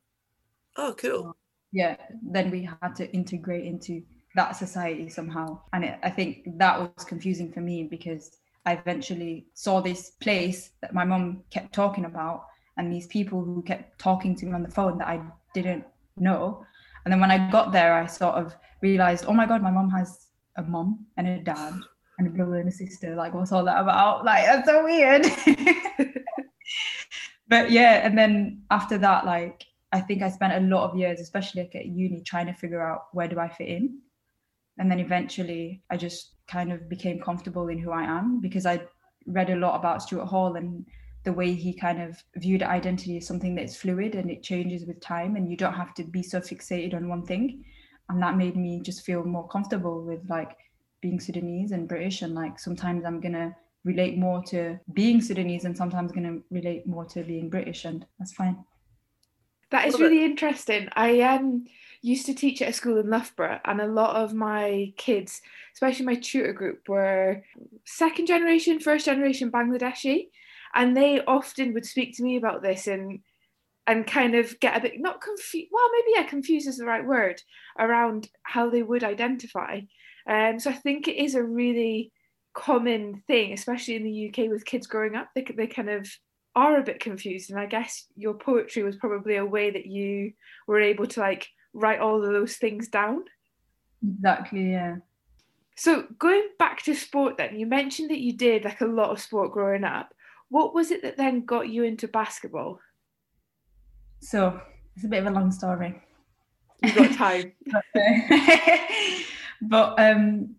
Oh, 0.78 0.94
cool. 0.98 1.36
Yeah, 1.72 1.98
then 2.22 2.52
we 2.52 2.68
had 2.82 2.96
to 2.96 3.12
integrate 3.12 3.66
into 3.66 4.02
that 4.36 4.56
society 4.56 5.10
somehow, 5.10 5.62
and 5.74 5.84
it, 5.84 6.00
I 6.04 6.10
think 6.10 6.46
that 6.58 6.80
was 6.80 7.06
confusing 7.06 7.52
for 7.52 7.62
me 7.62 7.84
because 7.84 8.38
I 8.66 8.74
eventually 8.74 9.48
saw 9.54 9.82
this 9.82 10.12
place 10.22 10.72
that 10.82 10.94
my 10.94 11.06
mum 11.06 11.44
kept 11.52 11.74
talking 11.74 12.06
about, 12.06 12.46
and 12.78 12.92
these 12.92 13.08
people 13.08 13.44
who 13.44 13.62
kept 13.62 14.00
talking 14.00 14.36
to 14.36 14.46
me 14.46 14.54
on 14.54 14.64
the 14.64 14.70
phone 14.70 14.98
that 14.98 15.08
I 15.08 15.22
didn't 15.54 15.86
know. 16.18 16.66
And 17.04 17.12
then 17.12 17.20
when 17.20 17.32
I 17.32 17.50
got 17.52 17.72
there, 17.72 17.94
I 17.94 18.06
sort 18.06 18.36
of 18.36 18.56
realized, 18.82 19.26
oh 19.28 19.34
my 19.34 19.46
god, 19.46 19.62
my 19.62 19.72
mom 19.72 19.90
has 19.92 20.28
a 20.58 20.64
mom 20.64 21.06
and 21.18 21.28
a 21.28 21.40
dad 21.40 21.74
and 22.18 22.28
a 22.28 22.32
brother 22.32 22.60
and 22.60 22.70
a 22.70 22.72
sister. 22.72 23.16
Like, 23.16 23.34
what's 23.34 23.52
all 23.52 23.66
that 23.66 23.82
about? 23.82 24.26
Like, 24.26 24.46
that's 24.46 24.68
so 24.68 24.84
weird. 24.84 25.26
but 27.48 27.72
yeah, 27.72 28.06
and 28.06 28.18
then 28.18 28.64
after 28.72 28.98
that, 28.98 29.26
like, 29.26 29.66
I 29.92 30.02
think 30.02 30.22
I 30.22 30.30
spent 30.30 30.54
a 30.54 30.68
lot 30.68 30.90
of 30.90 30.98
years, 30.98 31.20
especially 31.20 31.62
like 31.64 31.76
at 31.76 31.86
uni, 31.86 32.22
trying 32.24 32.48
to 32.48 32.54
figure 32.54 32.86
out 32.86 33.06
where 33.14 33.28
do 33.28 33.40
I 33.40 33.48
fit 33.48 33.70
in. 33.70 34.00
And 34.78 34.92
then 34.92 35.00
eventually, 35.00 35.84
I 35.90 35.96
just 35.96 36.32
kind 36.48 36.74
of 36.74 36.90
became 36.90 37.22
comfortable 37.22 37.70
in 37.70 37.78
who 37.78 37.92
I 37.92 38.04
am 38.04 38.42
because 38.42 38.66
I 38.66 38.82
read 39.26 39.50
a 39.50 39.56
lot 39.56 39.80
about 39.80 40.02
Stuart 40.02 40.26
Hall 40.26 40.56
and 40.56 40.86
the 41.26 41.34
way 41.34 41.54
he 41.54 41.74
kind 41.74 42.02
of 42.02 42.24
viewed 42.38 42.64
identity 42.64 43.18
as 43.18 43.28
something 43.28 43.56
that's 43.56 43.76
fluid 43.76 44.16
and 44.16 44.32
it 44.32 44.44
changes 44.44 44.86
with 44.86 45.02
time 45.02 45.36
and 45.36 45.50
you 45.50 45.58
don't 45.58 45.74
have 45.74 45.94
to 45.96 46.04
be 46.04 46.24
so 46.24 46.40
fixated 46.40 46.94
on 46.94 47.10
one 47.10 47.26
thing. 47.26 47.66
And 48.10 48.22
that 48.22 48.38
made 48.38 48.56
me 48.56 48.82
just 48.82 49.04
feel 49.06 49.24
more 49.24 49.48
comfortable 49.48 50.04
with 50.04 50.22
like 50.30 50.56
being 51.06 51.20
sudanese 51.20 51.72
and 51.72 51.88
british 51.88 52.24
and 52.24 52.34
like 52.34 52.58
sometimes 52.58 53.06
i'm 53.06 53.20
gonna 53.22 53.56
relate 53.84 54.18
more 54.18 54.42
to 54.44 54.80
being 54.94 55.22
sudanese 55.22 55.66
and 55.66 55.78
sometimes 55.78 56.12
gonna 56.12 56.38
relate 56.50 56.88
more 56.88 57.06
to 57.06 57.22
being 57.24 57.48
british 57.48 57.86
and 57.86 58.06
that's 58.18 58.34
fine. 58.34 58.58
That 59.72 59.88
is 59.88 60.00
really 60.00 60.24
interesting. 60.24 60.90
I 60.96 61.22
um 61.22 61.66
used 62.02 62.26
to 62.28 62.34
teach 62.34 62.62
at 62.62 62.70
a 62.70 62.74
school 62.74 63.00
in 63.00 63.10
loughborough 63.10 63.60
and 63.66 63.82
a 63.82 63.88
lot 63.88 64.16
of 64.16 64.34
my 64.34 64.94
kids 64.96 65.42
especially 65.74 66.06
my 66.06 66.16
tutor 66.16 66.54
group 66.54 66.88
were 66.88 67.44
second 67.84 68.28
generation 68.28 68.80
first 68.80 69.06
generation 69.06 69.52
bangladeshi 69.52 70.30
and 70.76 70.96
they 70.96 71.22
often 71.22 71.74
would 71.74 71.86
speak 71.86 72.16
to 72.16 72.24
me 72.24 72.36
about 72.36 72.62
this 72.62 72.88
and 72.88 73.20
and 73.88 74.08
kind 74.08 74.36
of 74.36 74.60
get 74.60 74.78
a 74.78 74.82
bit 74.82 74.94
not 75.00 75.22
confused 75.22 75.70
well 75.72 75.90
maybe 75.92 76.14
yeah 76.16 76.24
confused 76.24 76.68
is 76.68 76.78
the 76.78 76.86
right 76.86 77.06
word 77.06 77.42
around 77.80 78.28
how 78.44 78.70
they 78.70 78.84
would 78.84 79.04
identify. 79.04 79.80
Um, 80.28 80.60
so 80.60 80.72
i 80.72 80.74
think 80.74 81.08
it 81.08 81.18
is 81.18 81.36
a 81.36 81.44
really 81.44 82.12
common 82.56 83.22
thing 83.28 83.54
especially 83.54 83.96
in 83.96 84.04
the 84.04 84.30
uk 84.30 84.50
with 84.50 84.66
kids 84.66 84.88
growing 84.88 85.14
up 85.16 85.28
they, 85.36 85.44
they 85.44 85.68
kind 85.68 85.90
of 85.90 86.10
are 86.56 86.80
a 86.80 86.84
bit 86.84 87.00
confused. 87.00 87.52
And 87.52 87.60
i 87.60 87.66
guess 87.66 88.06
your 88.16 88.34
poetry 88.34 88.82
was 88.84 88.96
probably 88.96 89.36
a 89.36 89.46
way 89.46 89.70
that 89.70 89.86
you 89.86 90.32
were 90.68 90.80
able 90.80 91.06
to 91.08 91.20
like 91.20 91.48
write 91.74 92.00
all 92.00 92.24
of 92.24 92.32
those 92.32 92.56
things 92.56 92.88
down. 92.88 93.26
Exactly 94.02 94.72
yeah. 94.72 94.96
So 95.76 96.06
going 96.18 96.48
back 96.58 96.82
to 96.84 96.96
sport 96.96 97.38
then 97.38 97.60
you 97.60 97.68
mentioned 97.68 98.10
that 98.10 98.22
you 98.22 98.34
did 98.34 98.64
like 98.64 98.82
a 98.82 98.86
lot 98.86 99.12
of 99.12 99.20
sport 99.20 99.52
growing 99.52 99.84
up 99.84 100.15
what 100.50 100.74
was 100.74 100.92
it 100.92 101.02
that 101.02 101.18
then 101.18 101.46
got 101.46 101.70
you 101.70 101.84
into 101.84 102.08
basketball? 102.08 102.80
So 104.20 104.60
it's 104.96 105.06
a 105.06 105.08
bit 105.08 105.20
of 105.20 105.28
a 105.28 105.32
long 105.32 105.52
story. 105.52 106.02
You've 106.84 106.96
got 106.96 107.14
time. 107.14 107.52
but 109.62 110.00
um, 110.00 110.56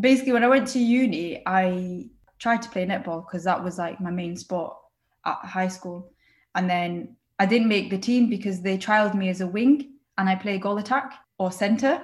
basically, 0.00 0.32
when 0.32 0.44
I 0.44 0.48
went 0.48 0.68
to 0.68 0.78
uni, 0.78 1.42
I 1.46 2.08
tried 2.38 2.62
to 2.62 2.68
play 2.68 2.86
netball 2.86 3.26
because 3.26 3.44
that 3.44 3.62
was 3.62 3.78
like 3.78 4.00
my 4.00 4.10
main 4.10 4.36
sport 4.36 4.76
at 5.24 5.38
high 5.44 5.68
school. 5.68 6.12
And 6.54 6.68
then 6.68 7.16
I 7.38 7.46
didn't 7.46 7.68
make 7.68 7.90
the 7.90 7.98
team 7.98 8.28
because 8.28 8.62
they 8.62 8.78
trialed 8.78 9.14
me 9.14 9.28
as 9.28 9.40
a 9.40 9.46
wing 9.46 9.94
and 10.18 10.28
I 10.28 10.36
play 10.36 10.58
goal 10.58 10.78
attack 10.78 11.12
or 11.38 11.50
center. 11.50 12.02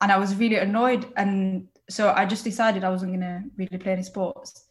And 0.00 0.10
I 0.10 0.18
was 0.18 0.34
really 0.36 0.56
annoyed. 0.56 1.06
And 1.16 1.68
so 1.88 2.12
I 2.16 2.24
just 2.24 2.44
decided 2.44 2.84
I 2.84 2.90
wasn't 2.90 3.12
going 3.12 3.20
to 3.20 3.42
really 3.56 3.78
play 3.78 3.92
any 3.92 4.02
sports. 4.02 4.66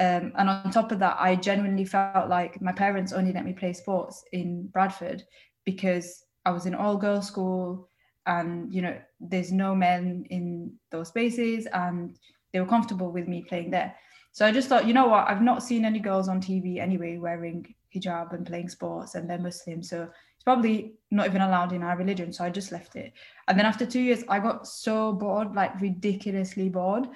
Um, 0.00 0.32
and 0.36 0.48
on 0.48 0.70
top 0.70 0.92
of 0.92 1.00
that, 1.00 1.16
I 1.18 1.34
genuinely 1.34 1.84
felt 1.84 2.28
like 2.28 2.62
my 2.62 2.72
parents 2.72 3.12
only 3.12 3.32
let 3.32 3.44
me 3.44 3.52
play 3.52 3.72
sports 3.72 4.24
in 4.32 4.68
Bradford 4.68 5.24
because 5.64 6.24
I 6.44 6.50
was 6.50 6.66
in 6.66 6.74
all 6.74 6.96
girls 6.96 7.26
school 7.26 7.88
and 8.26 8.72
you 8.72 8.82
know 8.82 8.96
there's 9.20 9.50
no 9.50 9.74
men 9.74 10.24
in 10.30 10.72
those 10.90 11.08
spaces 11.08 11.66
and 11.72 12.16
they 12.52 12.60
were 12.60 12.66
comfortable 12.66 13.10
with 13.10 13.26
me 13.26 13.42
playing 13.42 13.70
there. 13.70 13.94
So 14.32 14.46
I 14.46 14.52
just 14.52 14.68
thought, 14.68 14.86
you 14.86 14.94
know 14.94 15.08
what, 15.08 15.28
I've 15.28 15.42
not 15.42 15.62
seen 15.62 15.84
any 15.84 15.98
girls 15.98 16.28
on 16.28 16.40
TV 16.40 16.78
anyway 16.78 17.18
wearing 17.18 17.74
hijab 17.94 18.32
and 18.34 18.46
playing 18.46 18.68
sports 18.68 19.14
and 19.14 19.28
they're 19.28 19.38
Muslim. 19.38 19.82
So 19.82 20.02
it's 20.02 20.44
probably 20.44 20.94
not 21.10 21.26
even 21.26 21.42
allowed 21.42 21.72
in 21.72 21.82
our 21.82 21.96
religion. 21.96 22.32
So 22.32 22.44
I 22.44 22.50
just 22.50 22.70
left 22.70 22.94
it. 22.96 23.12
And 23.48 23.58
then 23.58 23.66
after 23.66 23.84
two 23.84 24.00
years, 24.00 24.22
I 24.28 24.38
got 24.38 24.66
so 24.66 25.12
bored, 25.12 25.54
like 25.54 25.80
ridiculously 25.80 26.68
bored. 26.68 27.08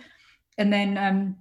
And 0.58 0.72
then 0.72 0.98
um, 0.98 1.36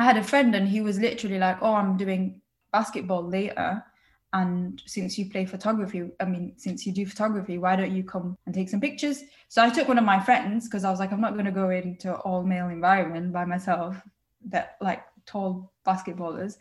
I 0.00 0.04
had 0.04 0.16
a 0.16 0.22
friend 0.22 0.54
and 0.54 0.66
he 0.66 0.80
was 0.80 0.98
literally 0.98 1.38
like, 1.38 1.58
Oh, 1.60 1.74
I'm 1.74 1.98
doing 1.98 2.40
basketball 2.72 3.22
later. 3.22 3.84
And 4.32 4.80
since 4.86 5.18
you 5.18 5.28
play 5.28 5.44
photography, 5.44 6.08
I 6.18 6.24
mean, 6.24 6.54
since 6.56 6.86
you 6.86 6.92
do 6.92 7.04
photography, 7.04 7.58
why 7.58 7.76
don't 7.76 7.94
you 7.94 8.02
come 8.02 8.38
and 8.46 8.54
take 8.54 8.70
some 8.70 8.80
pictures? 8.80 9.22
So 9.48 9.62
I 9.62 9.68
took 9.68 9.88
one 9.88 9.98
of 9.98 10.04
my 10.04 10.18
friends 10.18 10.66
because 10.66 10.84
I 10.84 10.90
was 10.90 11.00
like, 11.00 11.12
I'm 11.12 11.20
not 11.20 11.34
going 11.34 11.44
to 11.44 11.50
go 11.50 11.68
into 11.68 12.14
all 12.14 12.42
male 12.42 12.68
environment 12.68 13.30
by 13.30 13.44
myself, 13.44 14.00
that 14.48 14.78
like 14.80 15.02
tall 15.26 15.70
basketballers. 15.86 16.56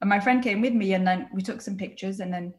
And 0.00 0.08
my 0.08 0.20
friend 0.20 0.40
came 0.40 0.60
with 0.60 0.74
me 0.74 0.94
and 0.94 1.04
then 1.04 1.28
we 1.34 1.42
took 1.42 1.62
some 1.62 1.76
pictures. 1.76 2.20
And 2.20 2.32
then 2.32 2.54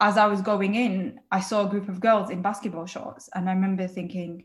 as 0.00 0.16
I 0.16 0.26
was 0.26 0.42
going 0.42 0.76
in, 0.76 1.18
I 1.32 1.40
saw 1.40 1.66
a 1.66 1.70
group 1.70 1.88
of 1.88 1.98
girls 1.98 2.30
in 2.30 2.40
basketball 2.40 2.86
shorts. 2.86 3.28
And 3.34 3.50
I 3.50 3.52
remember 3.52 3.88
thinking, 3.88 4.44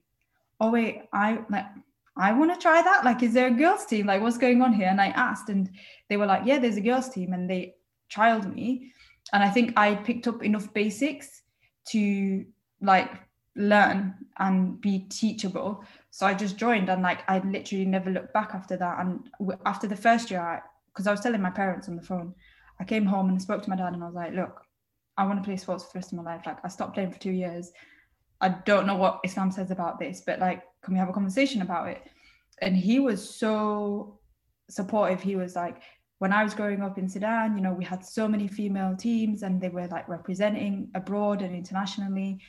oh, 0.60 0.72
wait, 0.72 1.04
I 1.14 1.42
like, 1.52 1.68
I 2.18 2.34
want 2.34 2.54
to 2.54 2.60
try 2.60 2.82
that. 2.82 3.06
Like, 3.06 3.24
is 3.24 3.34
there 3.34 3.48
a 3.48 3.52
girls' 3.52 3.86
team? 3.86 4.08
Like, 4.08 4.22
what's 4.22 4.38
going 4.38 4.62
on 4.62 4.74
here? 4.74 4.88
And 4.88 5.00
I 5.00 5.08
asked, 5.08 5.50
and 5.50 5.70
they 6.10 6.18
were 6.18 6.26
like, 6.26 6.44
yeah, 6.46 6.60
there's 6.60 6.78
a 6.78 6.82
girls' 6.82 7.10
team. 7.10 7.34
And 7.34 7.50
they 7.50 7.76
trialed 8.12 8.54
me. 8.54 8.92
And 9.34 9.44
I 9.44 9.50
think 9.50 9.74
I 9.78 9.96
picked 9.96 10.28
up 10.28 10.44
enough 10.44 10.74
basics 10.74 11.42
to 11.90 12.46
like 12.82 13.12
learn 13.56 14.14
and 14.40 14.80
be 14.82 15.08
teachable. 15.10 15.84
So 16.10 16.26
I 16.26 16.34
just 16.34 16.58
joined 16.58 16.90
and 16.90 17.02
like 17.02 17.20
I 17.30 17.40
literally 17.40 17.86
never 17.86 18.10
looked 18.10 18.34
back 18.34 18.52
after 18.54 18.76
that. 18.78 19.00
And 19.00 19.30
after 19.66 19.88
the 19.88 19.96
first 19.96 20.32
year, 20.32 20.64
because 20.88 21.08
I, 21.08 21.12
I 21.12 21.14
was 21.14 21.22
telling 21.22 21.42
my 21.42 21.50
parents 21.50 21.88
on 21.88 21.96
the 21.96 22.02
phone, 22.02 22.34
I 22.80 22.84
came 22.84 23.06
home 23.06 23.30
and 23.30 23.42
spoke 23.42 23.62
to 23.64 23.70
my 23.70 23.76
dad 23.76 23.94
and 23.94 24.04
I 24.04 24.08
was 24.08 24.16
like, 24.16 24.34
look, 24.34 24.62
I 25.18 25.26
want 25.26 25.42
to 25.42 25.46
play 25.46 25.58
sports 25.58 25.84
for 25.84 25.94
the 25.94 26.00
rest 26.00 26.12
of 26.12 26.18
my 26.18 26.24
life. 26.24 26.46
Like 26.46 26.58
I 26.64 26.68
stopped 26.68 26.94
playing 26.94 27.12
for 27.12 27.20
two 27.20 27.32
years. 27.32 27.72
I 28.42 28.50
don't 28.50 28.88
know 28.88 28.96
what 28.96 29.20
Islam 29.24 29.52
says 29.52 29.72
about 29.72 30.00
this, 30.00 30.24
but 30.26 30.40
like, 30.40 30.64
can 30.84 30.94
we 30.94 31.00
have 31.00 31.10
a 31.10 31.14
conversation 31.14 31.62
about 31.62 31.88
it? 31.88 32.02
And 32.62 32.76
he 32.76 33.00
was 33.00 33.28
so 33.28 34.20
supportive. 34.70 35.22
He 35.22 35.36
was 35.36 35.56
like, 35.56 35.82
when 36.18 36.34
I 36.34 36.44
was 36.44 36.54
growing 36.54 36.82
up 36.82 36.98
in 36.98 37.08
Sudan, 37.08 37.56
you 37.56 37.64
know, 37.64 37.74
we 37.74 37.84
had 37.84 38.06
so 38.06 38.28
many 38.28 38.48
female 38.48 38.96
teams 38.96 39.44
and 39.44 39.60
they 39.60 39.70
were 39.70 39.88
like 39.88 40.08
representing 40.08 40.90
abroad 40.94 41.42
and 41.42 41.56
internationally. 41.56 42.40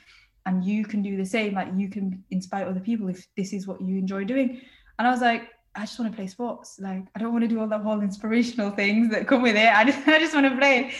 And 0.44 0.64
you 0.64 0.84
can 0.84 1.02
do 1.02 1.16
the 1.16 1.24
same, 1.24 1.54
like 1.54 1.68
you 1.76 1.88
can 1.88 2.22
inspire 2.30 2.66
other 2.66 2.80
people 2.80 3.08
if 3.08 3.26
this 3.36 3.52
is 3.52 3.66
what 3.66 3.80
you 3.80 3.96
enjoy 3.96 4.24
doing. 4.24 4.60
And 4.98 5.08
I 5.08 5.10
was 5.10 5.20
like, 5.20 5.48
I 5.74 5.80
just 5.80 5.98
want 5.98 6.10
to 6.12 6.16
play 6.16 6.26
sports. 6.26 6.78
Like 6.80 7.04
I 7.14 7.18
don't 7.18 7.32
want 7.32 7.44
to 7.44 7.48
do 7.48 7.60
all 7.60 7.68
that 7.68 7.80
whole 7.80 8.00
inspirational 8.00 8.70
things 8.70 9.10
that 9.10 9.26
come 9.26 9.42
with 9.42 9.56
it. 9.56 9.68
I 9.68 9.84
just 9.84 10.06
I 10.06 10.18
just 10.18 10.34
want 10.34 10.50
to 10.50 10.56
play. 10.56 10.92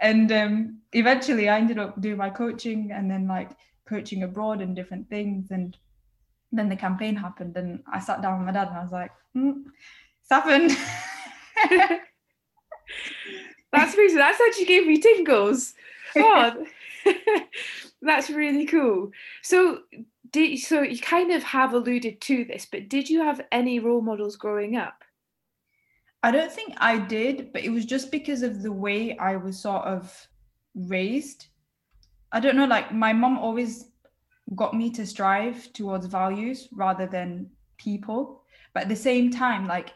And 0.00 0.30
um, 0.30 0.78
eventually 0.92 1.48
I 1.48 1.58
ended 1.58 1.78
up 1.78 2.00
doing 2.00 2.16
my 2.16 2.30
coaching 2.30 2.92
and 2.92 3.10
then 3.10 3.26
like 3.26 3.50
coaching 3.88 4.22
abroad 4.22 4.60
and 4.60 4.76
different 4.76 5.08
things. 5.08 5.50
And 5.50 5.76
then 6.52 6.68
the 6.68 6.76
campaign 6.76 7.16
happened, 7.16 7.56
and 7.56 7.82
I 7.92 8.00
sat 8.00 8.22
down 8.22 8.38
with 8.38 8.46
my 8.46 8.52
dad 8.52 8.68
and 8.68 8.76
I 8.78 8.82
was 8.82 8.92
like, 8.92 9.10
mm, 9.36 9.64
"It's 10.20 10.30
happened." 10.30 10.70
that's 13.72 13.94
amazing. 13.94 14.18
That's 14.18 14.40
actually 14.40 14.64
gave 14.66 14.86
me 14.86 14.98
tingles. 14.98 15.74
God, 16.14 16.56
that's 18.02 18.30
really 18.30 18.66
cool. 18.66 19.10
So, 19.42 19.80
did 20.30 20.58
so 20.58 20.82
you 20.82 21.00
kind 21.00 21.32
of 21.32 21.42
have 21.42 21.74
alluded 21.74 22.20
to 22.22 22.44
this, 22.44 22.66
but 22.70 22.88
did 22.88 23.10
you 23.10 23.22
have 23.22 23.40
any 23.52 23.78
role 23.78 24.00
models 24.00 24.36
growing 24.36 24.76
up? 24.76 25.04
I 26.22 26.30
don't 26.30 26.50
think 26.50 26.74
I 26.78 26.98
did, 26.98 27.52
but 27.52 27.62
it 27.62 27.70
was 27.70 27.84
just 27.84 28.10
because 28.10 28.42
of 28.42 28.62
the 28.62 28.72
way 28.72 29.16
I 29.18 29.36
was 29.36 29.58
sort 29.58 29.84
of 29.84 30.28
raised. 30.74 31.46
I 32.32 32.40
don't 32.40 32.56
know, 32.56 32.66
like 32.66 32.92
my 32.92 33.12
mom 33.12 33.38
always 33.38 33.86
got 34.54 34.74
me 34.74 34.90
to 34.90 35.06
strive 35.06 35.72
towards 35.72 36.06
values 36.06 36.68
rather 36.72 37.06
than 37.06 37.50
people. 37.76 38.42
But 38.74 38.84
at 38.84 38.88
the 38.88 38.96
same 38.96 39.30
time, 39.30 39.66
like 39.66 39.92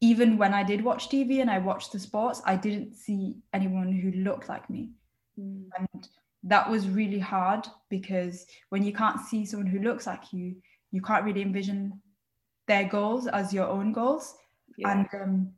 even 0.00 0.36
when 0.36 0.52
I 0.52 0.62
did 0.62 0.82
watch 0.82 1.08
TV 1.08 1.40
and 1.40 1.50
I 1.50 1.58
watched 1.58 1.92
the 1.92 1.98
sports, 1.98 2.42
I 2.44 2.56
didn't 2.56 2.94
see 2.94 3.36
anyone 3.52 3.92
who 3.92 4.10
looked 4.12 4.48
like 4.48 4.68
me. 4.68 4.90
Mm. 5.38 5.68
And 5.78 6.08
that 6.42 6.68
was 6.68 6.88
really 6.88 7.20
hard 7.20 7.66
because 7.88 8.46
when 8.70 8.82
you 8.82 8.92
can't 8.92 9.20
see 9.20 9.46
someone 9.46 9.68
who 9.68 9.78
looks 9.78 10.06
like 10.06 10.32
you, 10.32 10.56
you 10.90 11.00
can't 11.00 11.24
really 11.24 11.42
envision 11.42 12.00
their 12.66 12.84
goals 12.84 13.26
as 13.28 13.52
your 13.52 13.68
own 13.68 13.92
goals. 13.92 14.34
Yeah. 14.76 14.90
And 14.90 15.08
um, 15.14 15.52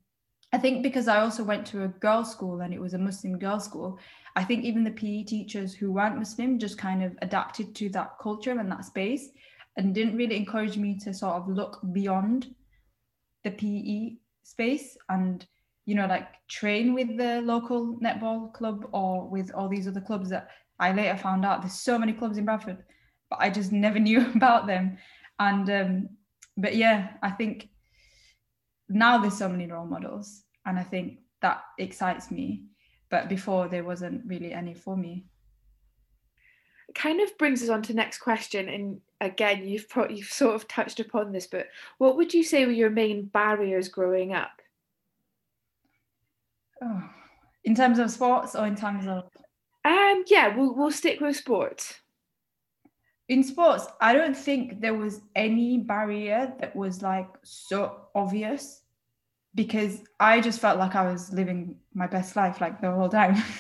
I 0.55 0.59
think 0.59 0.85
because 0.85 1.09
I 1.09 1.19
also 1.19 1.43
went 1.43 1.67
to 1.67 1.83
a 1.83 1.88
girls' 1.88 2.31
school 2.31 2.61
and 2.61 2.73
it 2.73 2.81
was 2.81 2.95
a 2.95 2.99
Muslim 2.99 3.40
girls' 3.40 3.64
school, 3.64 3.99
I 4.37 4.45
think 4.45 4.62
even 4.62 4.85
the 4.85 4.93
PE 4.93 5.25
teachers 5.25 5.75
who 5.75 5.90
weren't 5.90 6.17
Muslim 6.17 6.61
just 6.61 6.79
kind 6.79 7.03
of 7.03 7.19
adapted 7.23 7.75
to 7.75 7.88
that 7.88 8.21
culture 8.21 8.53
and 8.53 8.71
that 8.71 8.85
space 8.85 9.31
and 9.77 9.93
didn't 9.93 10.17
really 10.17 10.37
encourage 10.37 10.77
me 10.77 10.97
to 11.01 11.12
sort 11.12 11.35
of 11.35 11.49
look 11.49 11.81
beyond 11.90 12.55
the 13.43 13.51
PE 13.51 14.19
space 14.45 14.97
and 15.09 15.45
you 15.87 15.97
know 15.97 16.07
like 16.07 16.29
train 16.47 16.95
with 16.95 17.17
the 17.17 17.40
local 17.40 17.99
netball 17.99 18.55
club 18.55 18.87
or 18.93 19.29
with 19.29 19.51
all 19.55 19.69
these 19.69 19.88
other 19.88 20.01
clubs 20.01 20.31
that 20.31 20.51
I 20.79 20.93
later 20.93 21.17
found 21.17 21.45
out 21.45 21.62
there's 21.62 21.81
so 21.81 21.99
many 21.99 22.12
clubs 22.12 22.38
in 22.38 22.45
Bradford 22.45 22.85
but 23.29 23.40
I 23.40 23.51
just 23.51 23.73
never 23.87 23.99
knew 23.99 24.21
about 24.37 24.69
them. 24.69 24.99
And 25.40 25.69
um 25.69 26.09
but 26.57 26.77
yeah 26.77 27.14
I 27.25 27.33
think 27.33 27.71
now 28.88 29.19
there's 29.19 29.37
so 29.37 29.49
many 29.49 29.67
role 29.67 29.87
models 29.87 30.43
and 30.66 30.79
I 30.79 30.83
think 30.83 31.18
that 31.40 31.62
excites 31.79 32.31
me 32.31 32.64
but 33.14 33.29
before 33.29 33.68
there 33.68 33.85
wasn't 33.85 34.22
really 34.27 34.53
any 34.53 34.74
for 34.74 34.96
me. 34.96 35.24
Kind 36.96 37.20
of 37.20 37.38
brings 37.38 37.62
us 37.62 37.68
on 37.68 37.81
to 37.83 37.94
next 37.94 38.18
question 38.18 38.68
and 38.68 39.00
again 39.20 39.68
you've 39.68 39.87
you've 40.11 40.27
sort 40.27 40.57
of 40.57 40.66
touched 40.66 40.98
upon 40.98 41.31
this 41.31 41.46
but 41.46 41.68
what 41.98 42.16
would 42.16 42.35
you 42.35 42.42
say 42.42 42.66
were 42.66 42.72
your 42.72 42.90
main 42.90 43.27
barriers 43.27 43.88
growing 43.88 44.33
up? 44.33 44.61
Oh, 46.83 47.09
in 47.62 47.77
terms 47.77 48.00
of 48.00 48.11
sports 48.11 48.57
or 48.57 48.66
in 48.66 48.74
terms 48.74 49.07
of? 49.07 49.31
Um 49.85 50.24
yeah 50.27 50.57
we'll, 50.57 50.74
we'll 50.74 50.90
stick 50.90 51.20
with 51.20 51.37
sports. 51.37 52.00
In 53.29 53.44
sports 53.44 53.87
i 54.00 54.12
don't 54.12 54.37
think 54.37 54.81
there 54.81 54.94
was 54.94 55.20
any 55.37 55.79
barrier 55.79 56.53
that 56.61 56.74
was 56.74 57.00
like 57.00 57.29
so 57.42 58.09
obvious 58.14 58.84
because 59.55 60.01
i 60.21 60.40
just 60.40 60.61
felt 60.61 60.79
like 60.79 60.95
i 60.95 61.11
was 61.11 61.33
living 61.33 61.77
my 61.95 62.07
best 62.07 62.37
life 62.37 62.61
like 62.61 62.81
the 62.81 62.90
whole 62.90 63.09
time. 63.09 63.37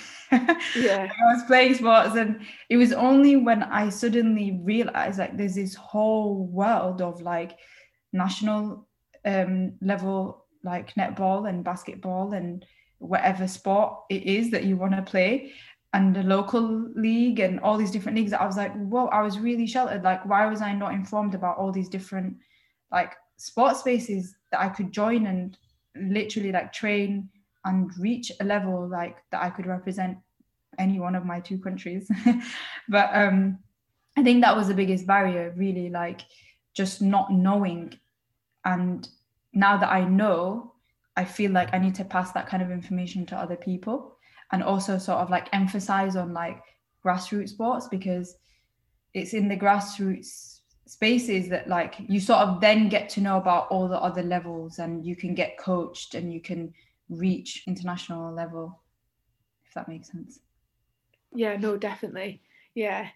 Yeah. 0.74 1.08
I 1.12 1.34
was 1.34 1.44
playing 1.46 1.74
sports 1.74 2.16
and 2.16 2.40
it 2.68 2.76
was 2.76 2.92
only 2.92 3.36
when 3.36 3.62
i 3.62 3.88
suddenly 3.88 4.58
realized 4.64 5.20
like 5.20 5.36
there's 5.36 5.54
this 5.54 5.76
whole 5.76 6.46
world 6.46 7.00
of 7.00 7.22
like 7.22 7.56
national 8.12 8.88
um 9.24 9.74
level 9.80 10.46
like 10.64 10.92
netball 10.94 11.48
and 11.48 11.62
basketball 11.62 12.32
and 12.32 12.64
whatever 12.98 13.46
sport 13.46 13.96
it 14.10 14.24
is 14.24 14.50
that 14.50 14.64
you 14.64 14.76
want 14.76 14.96
to 14.96 15.02
play 15.02 15.52
and 15.92 16.16
the 16.16 16.22
local 16.24 16.88
league 16.96 17.38
and 17.38 17.60
all 17.60 17.76
these 17.76 17.92
different 17.92 18.16
leagues 18.18 18.32
i 18.32 18.44
was 18.44 18.56
like 18.56 18.74
whoa 18.74 19.06
i 19.08 19.22
was 19.22 19.38
really 19.38 19.66
sheltered. 19.66 20.02
Like 20.02 20.24
why 20.26 20.46
was 20.46 20.62
i 20.62 20.72
not 20.72 20.94
informed 20.94 21.34
about 21.36 21.58
all 21.58 21.70
these 21.70 21.88
different 21.88 22.38
like 22.90 23.14
sports 23.36 23.80
spaces 23.80 24.34
that 24.50 24.60
i 24.60 24.68
could 24.68 24.90
join 24.90 25.26
and 25.26 25.56
literally 25.96 26.52
like 26.52 26.72
train 26.72 27.28
and 27.64 27.90
reach 27.98 28.30
a 28.40 28.44
level 28.44 28.88
like 28.88 29.18
that 29.30 29.42
I 29.42 29.50
could 29.50 29.66
represent 29.66 30.18
any 30.78 31.00
one 31.00 31.14
of 31.14 31.24
my 31.24 31.40
two 31.40 31.58
countries. 31.58 32.10
but 32.88 33.10
um, 33.14 33.58
I 34.16 34.22
think 34.22 34.42
that 34.42 34.56
was 34.56 34.68
the 34.68 34.74
biggest 34.74 35.06
barrier, 35.06 35.54
really, 35.56 35.88
like 35.88 36.22
just 36.74 37.00
not 37.00 37.32
knowing. 37.32 37.98
And 38.64 39.08
now 39.52 39.76
that 39.76 39.90
I 39.90 40.04
know, 40.04 40.74
I 41.16 41.24
feel 41.24 41.52
like 41.52 41.72
I 41.72 41.78
need 41.78 41.94
to 41.96 42.04
pass 42.04 42.32
that 42.32 42.48
kind 42.48 42.62
of 42.62 42.70
information 42.70 43.24
to 43.26 43.36
other 43.36 43.56
people 43.56 44.16
and 44.52 44.62
also 44.62 44.98
sort 44.98 45.18
of 45.18 45.30
like 45.30 45.48
emphasize 45.52 46.16
on 46.16 46.32
like 46.32 46.60
grassroots 47.04 47.50
sports 47.50 47.88
because 47.88 48.36
it's 49.14 49.32
in 49.32 49.48
the 49.48 49.56
grassroots 49.56 50.53
spaces 50.86 51.48
that 51.48 51.68
like 51.68 51.94
you 52.08 52.20
sort 52.20 52.40
of 52.40 52.60
then 52.60 52.88
get 52.88 53.08
to 53.08 53.20
know 53.20 53.38
about 53.38 53.68
all 53.68 53.88
the 53.88 53.98
other 53.98 54.22
levels 54.22 54.78
and 54.78 55.04
you 55.04 55.16
can 55.16 55.34
get 55.34 55.58
coached 55.58 56.14
and 56.14 56.32
you 56.32 56.40
can 56.40 56.72
reach 57.08 57.64
international 57.66 58.32
level 58.32 58.80
if 59.66 59.74
that 59.74 59.88
makes 59.88 60.10
sense. 60.10 60.40
Yeah 61.34 61.56
no 61.56 61.76
definitely. 61.76 62.42
Yeah. 62.74 63.08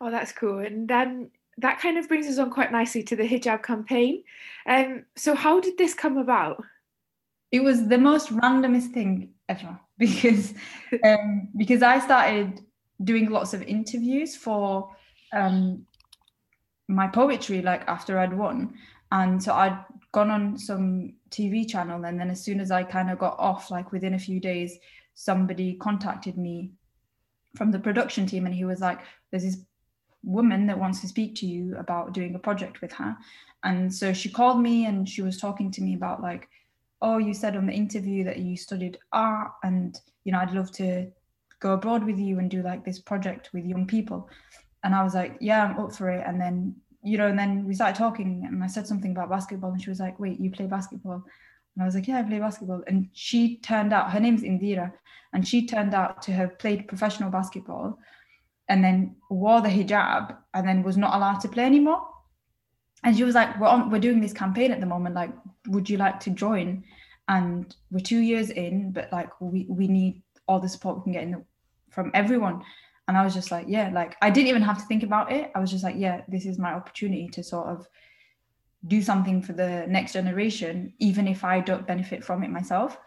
Oh 0.00 0.10
that's 0.10 0.32
cool. 0.32 0.58
And 0.58 0.88
then 0.88 1.30
that 1.58 1.80
kind 1.80 1.98
of 1.98 2.06
brings 2.06 2.26
us 2.26 2.38
on 2.38 2.50
quite 2.50 2.70
nicely 2.70 3.02
to 3.04 3.16
the 3.16 3.26
hijab 3.26 3.62
campaign. 3.62 4.22
Um 4.66 5.04
so 5.16 5.34
how 5.34 5.60
did 5.60 5.76
this 5.78 5.94
come 5.94 6.18
about? 6.18 6.62
It 7.50 7.60
was 7.60 7.88
the 7.88 7.98
most 7.98 8.28
randomest 8.30 8.92
thing 8.92 9.32
ever 9.48 9.78
because 9.98 10.54
um 11.04 11.48
because 11.56 11.82
i 11.82 11.98
started 11.98 12.60
doing 13.04 13.30
lots 13.30 13.54
of 13.54 13.62
interviews 13.62 14.36
for 14.36 14.94
um 15.32 15.86
my 16.88 17.06
poetry 17.06 17.62
like 17.62 17.82
after 17.88 18.18
i'd 18.18 18.32
won 18.32 18.72
and 19.12 19.42
so 19.42 19.52
i'd 19.52 19.76
gone 20.16 20.30
on 20.30 20.56
some 20.56 21.12
TV 21.30 21.68
channel. 21.68 22.06
And 22.06 22.18
then 22.18 22.30
as 22.30 22.42
soon 22.42 22.58
as 22.58 22.70
I 22.70 22.82
kind 22.82 23.10
of 23.10 23.18
got 23.18 23.38
off, 23.38 23.70
like 23.70 23.92
within 23.92 24.14
a 24.14 24.18
few 24.18 24.40
days, 24.40 24.78
somebody 25.12 25.74
contacted 25.74 26.38
me 26.38 26.70
from 27.54 27.70
the 27.70 27.78
production 27.78 28.26
team 28.26 28.46
and 28.46 28.54
he 28.54 28.64
was 28.64 28.80
like, 28.80 29.00
There's 29.30 29.44
this 29.44 29.58
woman 30.22 30.66
that 30.66 30.78
wants 30.78 31.00
to 31.00 31.08
speak 31.08 31.34
to 31.36 31.46
you 31.46 31.76
about 31.76 32.14
doing 32.14 32.34
a 32.34 32.38
project 32.38 32.80
with 32.80 32.92
her. 32.92 33.14
And 33.62 33.92
so 33.92 34.14
she 34.14 34.30
called 34.30 34.60
me 34.60 34.86
and 34.86 35.06
she 35.06 35.20
was 35.20 35.38
talking 35.38 35.70
to 35.72 35.82
me 35.82 35.94
about 35.94 36.22
like, 36.22 36.48
oh, 37.02 37.18
you 37.18 37.34
said 37.34 37.54
on 37.54 37.66
the 37.66 37.72
interview 37.72 38.24
that 38.24 38.38
you 38.38 38.56
studied 38.56 38.98
art 39.12 39.52
and 39.62 40.00
you 40.24 40.32
know, 40.32 40.38
I'd 40.38 40.52
love 40.52 40.72
to 40.72 41.08
go 41.60 41.74
abroad 41.74 42.04
with 42.04 42.18
you 42.18 42.38
and 42.38 42.50
do 42.50 42.62
like 42.62 42.84
this 42.84 42.98
project 42.98 43.50
with 43.52 43.66
young 43.66 43.86
people. 43.86 44.30
And 44.86 44.94
I 44.94 45.02
was 45.02 45.14
like, 45.14 45.36
yeah, 45.40 45.64
I'm 45.64 45.78
up 45.78 45.92
for 45.92 46.08
it. 46.10 46.24
And 46.26 46.40
then 46.40 46.76
you 47.06 47.16
know, 47.16 47.28
and 47.28 47.38
then 47.38 47.64
we 47.64 47.72
started 47.72 47.96
talking 47.96 48.44
and 48.44 48.64
I 48.64 48.66
said 48.66 48.86
something 48.86 49.12
about 49.12 49.30
basketball 49.30 49.70
and 49.70 49.80
she 49.80 49.90
was 49.90 50.00
like, 50.00 50.18
wait, 50.18 50.40
you 50.40 50.50
play 50.50 50.66
basketball? 50.66 51.22
And 51.74 51.82
I 51.82 51.84
was 51.84 51.94
like, 51.94 52.08
yeah, 52.08 52.18
I 52.18 52.24
play 52.24 52.40
basketball. 52.40 52.82
And 52.88 53.08
she 53.12 53.58
turned 53.58 53.92
out, 53.92 54.10
her 54.10 54.18
name's 54.18 54.42
Indira, 54.42 54.92
and 55.32 55.46
she 55.46 55.66
turned 55.66 55.94
out 55.94 56.20
to 56.22 56.32
have 56.32 56.58
played 56.58 56.88
professional 56.88 57.30
basketball 57.30 57.96
and 58.68 58.82
then 58.82 59.14
wore 59.30 59.60
the 59.60 59.68
hijab 59.68 60.36
and 60.52 60.66
then 60.66 60.82
was 60.82 60.96
not 60.96 61.14
allowed 61.14 61.38
to 61.42 61.48
play 61.48 61.64
anymore. 61.64 62.02
And 63.04 63.16
she 63.16 63.22
was 63.22 63.36
like, 63.36 63.56
we're, 63.60 63.68
on, 63.68 63.88
we're 63.88 64.00
doing 64.00 64.20
this 64.20 64.32
campaign 64.32 64.72
at 64.72 64.80
the 64.80 64.86
moment. 64.86 65.14
Like, 65.14 65.30
would 65.68 65.88
you 65.88 65.98
like 65.98 66.18
to 66.20 66.30
join? 66.30 66.82
And 67.28 67.72
we're 67.92 68.00
two 68.00 68.18
years 68.18 68.50
in, 68.50 68.90
but 68.90 69.12
like, 69.12 69.30
we, 69.40 69.66
we 69.68 69.86
need 69.86 70.22
all 70.48 70.58
the 70.58 70.68
support 70.68 70.96
we 70.98 71.02
can 71.04 71.12
get 71.12 71.22
in 71.22 71.30
the, 71.30 71.44
from 71.90 72.10
everyone 72.14 72.64
and 73.08 73.16
i 73.16 73.24
was 73.24 73.34
just 73.34 73.50
like 73.50 73.66
yeah 73.68 73.90
like 73.92 74.16
i 74.22 74.30
didn't 74.30 74.48
even 74.48 74.62
have 74.62 74.78
to 74.78 74.84
think 74.86 75.02
about 75.02 75.30
it. 75.32 75.50
I 75.54 75.60
was 75.60 75.70
just 75.70 75.84
like 75.84 75.96
yeah 75.98 76.22
this 76.28 76.46
is 76.46 76.58
my 76.58 76.72
opportunity 76.72 77.28
to 77.28 77.42
sort 77.42 77.68
of 77.68 77.86
do 78.86 79.02
something 79.02 79.42
for 79.42 79.52
the 79.52 79.86
next 79.88 80.12
generation 80.12 80.92
even 81.00 81.26
if 81.26 81.44
i 81.44 81.60
don't 81.60 81.86
benefit 81.86 82.24
from 82.24 82.42
it 82.42 82.50
myself. 82.50 82.98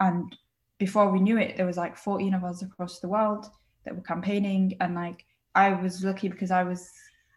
And 0.00 0.34
before 0.78 1.10
we 1.10 1.20
knew 1.20 1.38
it 1.38 1.56
there 1.56 1.66
was 1.66 1.76
like 1.76 1.96
14 1.96 2.34
of 2.34 2.44
us 2.44 2.62
across 2.62 3.00
the 3.00 3.08
world 3.08 3.46
that 3.84 3.94
were 3.94 4.02
campaigning. 4.02 4.76
And 4.80 4.94
like 4.94 5.24
i 5.54 5.72
was 5.72 6.04
lucky 6.04 6.28
because 6.28 6.50
i 6.50 6.62
was 6.62 6.90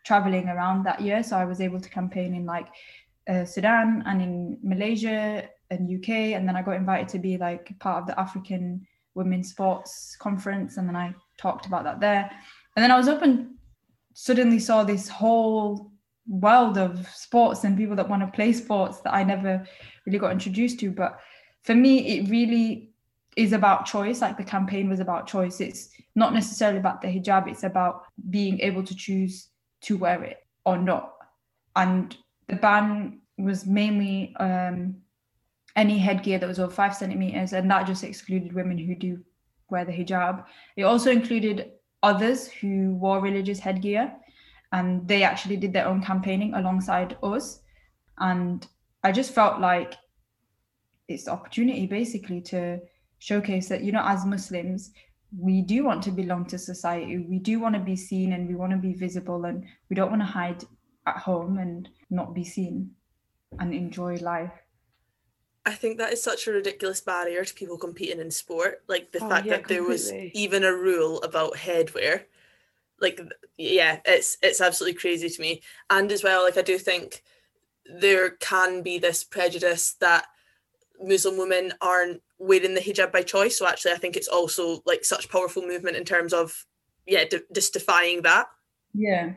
traveling 0.06 0.49
around 0.49 0.84
that 0.84 1.01
year. 1.01 1.23
So 1.23 1.38
i 1.38 1.45
was 1.45 1.62
able 1.62 1.80
to 1.80 1.89
campaign 1.89 2.34
in 2.34 2.45
like 2.45 2.67
uh, 3.28 3.43
sudan 3.43 4.04
and 4.06 4.21
in 4.21 4.60
malaysia 4.62 5.49
and 5.71 5.89
uk 5.97 6.10
and 6.10 6.47
then 6.47 6.56
i 6.56 6.62
got 6.62 6.75
invited 6.75 7.10
to 7.10 7.17
be 7.17 7.39
like 7.39 7.73
part 7.80 7.99
of 7.99 8.06
the 8.08 8.19
african 8.19 8.86
women's 9.15 9.49
sports 9.49 10.15
conference. 10.19 10.78
And 10.78 10.88
then 10.88 10.95
i 10.95 11.13
talked 11.37 11.65
about 11.65 11.83
that 11.83 11.99
there. 11.99 12.29
And 12.75 12.83
then 12.83 12.91
I 12.91 12.97
was 12.97 13.07
up 13.07 13.21
and 13.21 13.55
suddenly 14.13 14.59
saw 14.59 14.83
this 14.83 15.07
whole 15.07 15.91
world 16.27 16.77
of 16.77 17.07
sports 17.09 17.63
and 17.63 17.77
people 17.77 17.95
that 17.95 18.09
want 18.09 18.21
to 18.21 18.35
play 18.35 18.51
sports 18.53 18.99
that 19.01 19.13
I 19.13 19.23
never 19.23 19.65
really 20.05 20.19
got 20.19 20.31
introduced 20.31 20.79
to. 20.79 20.91
But 20.91 21.19
for 21.63 21.75
me, 21.75 22.17
it 22.17 22.29
really 22.29 22.91
is 23.35 23.53
about 23.53 23.85
choice. 23.85 24.21
Like 24.21 24.37
the 24.37 24.43
campaign 24.43 24.89
was 24.89 24.99
about 24.99 25.27
choice. 25.27 25.59
It's 25.59 25.89
not 26.15 26.33
necessarily 26.33 26.79
about 26.79 27.01
the 27.01 27.07
hijab, 27.07 27.49
it's 27.49 27.63
about 27.63 28.03
being 28.29 28.59
able 28.61 28.83
to 28.83 28.95
choose 28.95 29.49
to 29.81 29.97
wear 29.97 30.23
it 30.23 30.37
or 30.65 30.77
not. 30.77 31.13
And 31.75 32.15
the 32.47 32.55
ban 32.55 33.19
was 33.37 33.65
mainly 33.65 34.33
um, 34.39 34.95
any 35.75 35.97
headgear 35.97 36.39
that 36.39 36.47
was 36.47 36.59
over 36.59 36.71
five 36.73 36.95
centimeters, 36.95 37.53
and 37.53 37.69
that 37.69 37.85
just 37.85 38.03
excluded 38.03 38.53
women 38.53 38.77
who 38.77 38.95
do 38.95 39.19
wear 39.69 39.86
the 39.86 39.91
hijab. 39.91 40.45
It 40.75 40.84
also 40.84 41.12
included 41.12 41.71
others 42.04 42.47
who 42.47 42.95
wore 42.95 43.19
religious 43.19 43.60
headgear, 43.60 44.13
and 44.71 45.08
they 45.08 45.23
actually 45.23 45.58
did 45.58 45.73
their 45.73 45.88
own 45.88 46.01
campaigning 46.04 46.54
alongside 46.54 47.17
us. 47.23 47.62
And 48.19 48.65
I 49.04 49.12
just 49.12 49.34
felt 49.34 49.60
like 49.60 49.95
it's 51.08 51.25
the 51.25 51.32
opportunity 51.32 51.86
basically 51.86 52.41
to 52.41 52.80
showcase 53.19 53.67
that, 53.69 53.84
you 53.84 53.91
know, 53.91 54.04
as 54.04 54.25
Muslims, 54.25 54.91
we 55.38 55.62
do 55.62 55.84
want 55.84 56.04
to 56.04 56.12
belong 56.12 56.45
to 56.45 56.58
society. 56.58 57.17
We 57.17 57.39
do 57.39 57.60
want 57.60 57.75
to 57.75 57.82
be 57.82 57.95
seen 57.95 58.34
and 58.34 58.47
we 58.47 58.56
want 58.56 58.71
to 58.71 58.78
be 58.78 58.93
visible, 58.93 59.45
and 59.45 59.65
we 59.89 59.95
don't 59.95 60.10
want 60.10 60.21
to 60.21 60.28
hide 60.28 60.63
at 61.08 61.17
home 61.17 61.58
and 61.58 61.89
not 62.10 62.34
be 62.34 62.43
seen 62.43 62.91
and 63.60 63.73
enjoy 63.73 64.15
life. 64.17 64.51
I 65.65 65.73
think 65.73 65.97
that 65.97 66.13
is 66.13 66.21
such 66.21 66.47
a 66.47 66.51
ridiculous 66.51 67.01
barrier 67.01 67.43
to 67.43 67.54
people 67.54 67.78
competing 67.78 68.19
in 68.19 68.30
sport. 68.30 68.84
Like 68.88 69.12
the 69.12 69.23
oh, 69.23 69.30
fact 69.30 69.47
yeah, 69.47 69.58
that 69.58 69.67
there 69.67 69.84
was 69.84 70.13
even 70.13 70.63
a 70.63 70.73
rule 70.73 71.21
about 71.23 71.56
headwear. 71.56 72.25
like 73.01 73.19
yeah 73.58 73.99
it's 74.06 74.38
it's 74.41 74.62
absolutely 74.62 74.99
crazy 74.99 75.30
to 75.30 75.41
me. 75.41 75.62
And 75.89 76.12
as 76.12 76.23
well 76.23 76.43
like 76.43 76.58
i 76.58 76.62
do 76.62 76.78
think 76.78 77.23
there 77.99 78.32
can 78.32 78.82
be 78.82 78.99
this 78.99 79.23
prejudice 79.23 79.93
that 79.99 80.25
muslim 80.99 81.38
women 81.38 81.73
aren't 81.82 82.21
wearing 82.38 82.73
the 82.73 82.82
hijab 82.82 83.12
by 83.12 83.23
choice. 83.23 83.58
So 83.58 83.67
actually 83.67 83.93
i 83.93 83.97
think 83.97 84.15
it's 84.15 84.28
also 84.28 84.82
like 84.86 85.04
such 85.04 85.30
powerful 85.30 85.63
movement 85.63 85.97
in 85.97 86.06
terms 86.06 86.32
of 86.32 86.65
yeah 87.08 87.25
de- 87.25 87.43
just 87.54 87.73
defying 87.73 88.21
that. 88.21 88.47
Yeah. 88.93 89.34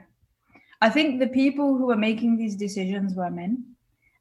I 0.81 0.91
think 0.91 1.19
the 1.19 1.27
people 1.27 1.77
who 1.77 1.91
are 1.91 1.97
making 1.97 2.37
these 2.37 2.55
decisions 2.55 3.14
were 3.14 3.31
men. 3.31 3.64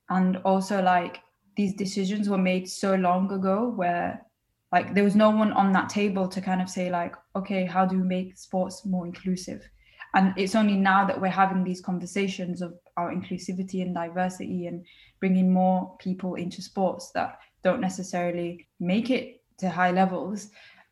And 0.10 0.38
also 0.38 0.82
like 0.82 1.20
these 1.58 1.74
decisions 1.74 2.30
were 2.30 2.38
made 2.38 2.70
so 2.70 2.96
long 2.96 3.32
ago 3.32 3.74
where 3.76 4.24
like 4.72 4.93
there 4.93 5.04
was 5.04 5.15
no 5.15 5.32
one 5.32 5.52
on 5.54 5.72
that 5.74 5.89
table 5.89 6.28
to 6.28 6.39
kind 6.39 6.62
of 6.62 6.70
say 6.70 6.89
like 6.89 7.15
okay 7.36 7.65
how 7.65 7.86
do 7.86 7.98
we 7.98 8.04
make 8.04 8.38
sports 8.38 8.86
more 8.86 9.06
inclusive? 9.06 9.67
And 10.13 10.34
it's 10.38 10.56
only 10.56 10.76
now 10.76 11.06
that 11.06 11.20
we're 11.20 11.28
having 11.28 11.63
these 11.63 11.82
conversations 11.82 12.62
of 12.62 12.74
our 12.96 13.13
inclusivity 13.13 13.82
and 13.82 13.93
diversity 13.93 14.67
and 14.67 14.86
bringing 15.20 15.52
more 15.52 15.96
people 16.00 16.36
into 16.36 16.62
sports 16.62 17.12
that 17.12 17.39
don't 17.63 17.82
necessarily 17.82 18.67
make 18.80 19.10
it 19.10 19.41
to 19.60 19.70
high 19.70 19.91
levels. 19.91 20.50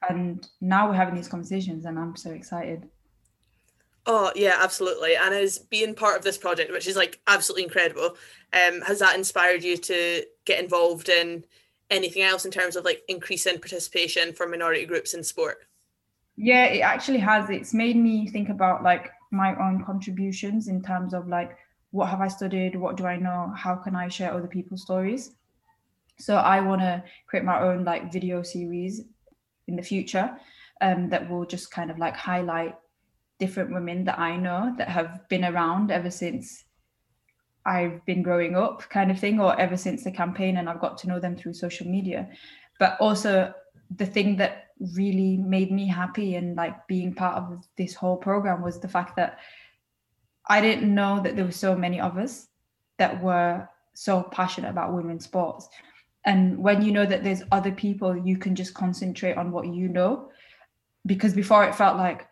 And 0.10 0.46
now 0.62 0.90
we're 0.90 0.96
having 0.96 1.16
these 1.16 1.28
conversations 1.28 1.86
and 1.86 1.98
i'm 1.98 2.16
so 2.16 2.32
excited 2.32 2.88
Oh 4.08 4.32
yeah, 4.36 4.58
absolutely. 4.62 5.16
And 5.16 5.34
as 5.34 5.58
being 5.58 5.96
part 5.96 6.18
of 6.18 6.24
this 6.24 6.38
project, 6.38 6.72
which 6.72 6.88
is 6.88 6.96
like 6.96 7.20
absolutely 7.28 7.64
incredible, 7.64 8.18
um, 8.54 8.82
has 8.82 9.00
that 9.00 9.16
inspired 9.16 9.64
you 9.64 9.78
to 9.78 10.24
get 10.46 10.64
involved 10.64 11.10
in 11.10 11.44
anything 11.90 12.22
else 12.22 12.46
in 12.46 12.52
terms 12.52 12.76
of 12.76 12.86
like 12.86 13.02
increasing 13.08 13.60
participation 13.60 14.34
for 14.34 14.48
minority 14.48 14.86
groups 14.86 15.14
in 15.14 15.24
sport? 15.24 15.58
Yeah, 16.36 16.66
it 16.66 16.82
actually 16.82 17.20
has. 17.20 17.50
It's 17.50 17.74
made 17.74 17.96
me 17.96 18.28
think 18.28 18.50
about 18.50 18.84
like 18.84 19.12
my 19.32 19.56
own 19.56 19.84
contributions 19.84 20.68
in 20.68 20.84
terms 20.84 21.14
of 21.14 21.28
like 21.28 21.58
what 21.92 22.10
have 22.10 22.22
I 22.22 22.28
studied, 22.28 22.76
what 22.76 22.98
do 22.98 23.06
I 23.06 23.18
know, 23.18 23.54
how 23.56 23.76
can 23.76 23.96
I 23.96 24.08
share 24.10 24.34
other 24.34 24.48
people's 24.48 24.82
stories. 24.82 25.32
So 26.20 26.36
I 26.36 26.62
want 26.62 26.82
to 26.82 27.04
create 27.28 27.46
my 27.46 27.62
own 27.62 27.84
like 27.84 28.12
video 28.12 28.44
series 28.44 29.02
in 29.68 29.76
the 29.76 29.82
future 29.82 30.38
um, 30.82 31.10
that 31.10 31.30
will 31.30 31.46
just 31.46 31.72
kind 31.72 31.90
of 31.90 31.98
like 31.98 32.16
highlight 32.16 32.76
different 33.40 33.74
women 33.74 34.06
that 34.06 34.20
I 34.20 34.38
know 34.38 34.74
that 34.78 34.88
have 34.88 35.28
been 35.30 35.46
around 35.46 35.92
ever 35.92 36.10
since 36.10 36.64
I've 37.66 38.06
been 38.06 38.22
growing 38.22 38.56
up, 38.56 38.88
kind 38.90 39.10
of 39.10 39.20
thing, 39.20 39.40
or 39.40 39.60
ever 39.60 39.76
since 39.76 40.04
the 40.04 40.12
campaign, 40.12 40.58
and 40.58 40.70
I've 40.70 40.80
got 40.80 40.98
to 41.00 41.08
know 41.08 41.20
them 41.20 41.36
through 41.36 41.54
social 41.54 41.88
media. 41.88 42.30
But 42.80 42.98
also, 43.00 43.54
the 43.96 44.06
thing 44.06 44.38
that 44.38 44.68
really 44.94 45.38
made 45.38 45.72
me 45.72 45.88
happy 45.88 46.36
and 46.36 46.56
like 46.56 46.88
being 46.88 47.14
part 47.14 47.38
of 47.38 47.66
this 47.78 47.94
whole 47.96 48.18
program 48.18 48.62
was 48.62 48.80
the 48.80 48.88
fact 48.88 49.16
that 49.16 49.40
I 50.48 50.62
didn't 50.62 50.94
know 50.94 51.22
that 51.22 51.36
there 51.36 51.46
were 51.46 51.52
so 51.52 51.76
many 51.76 52.00
of 52.00 52.18
us 52.18 52.48
that 52.98 53.22
were 53.22 53.68
so 53.94 54.24
passionate 54.24 54.70
about 54.70 54.94
women's 54.94 55.24
sports. 55.24 55.68
And 56.26 56.58
when 56.58 56.82
you 56.82 56.92
know 56.92 57.06
that 57.06 57.24
there's 57.24 57.44
other 57.52 57.72
people, 57.72 58.16
you 58.16 58.38
can 58.38 58.56
just 58.56 58.74
concentrate 58.74 59.38
on 59.38 59.52
what 59.52 59.68
you 59.68 59.88
know. 59.88 60.30
Because 61.06 61.34
before 61.34 61.64
it 61.66 61.76
felt 61.76 61.98
like, 61.98 62.28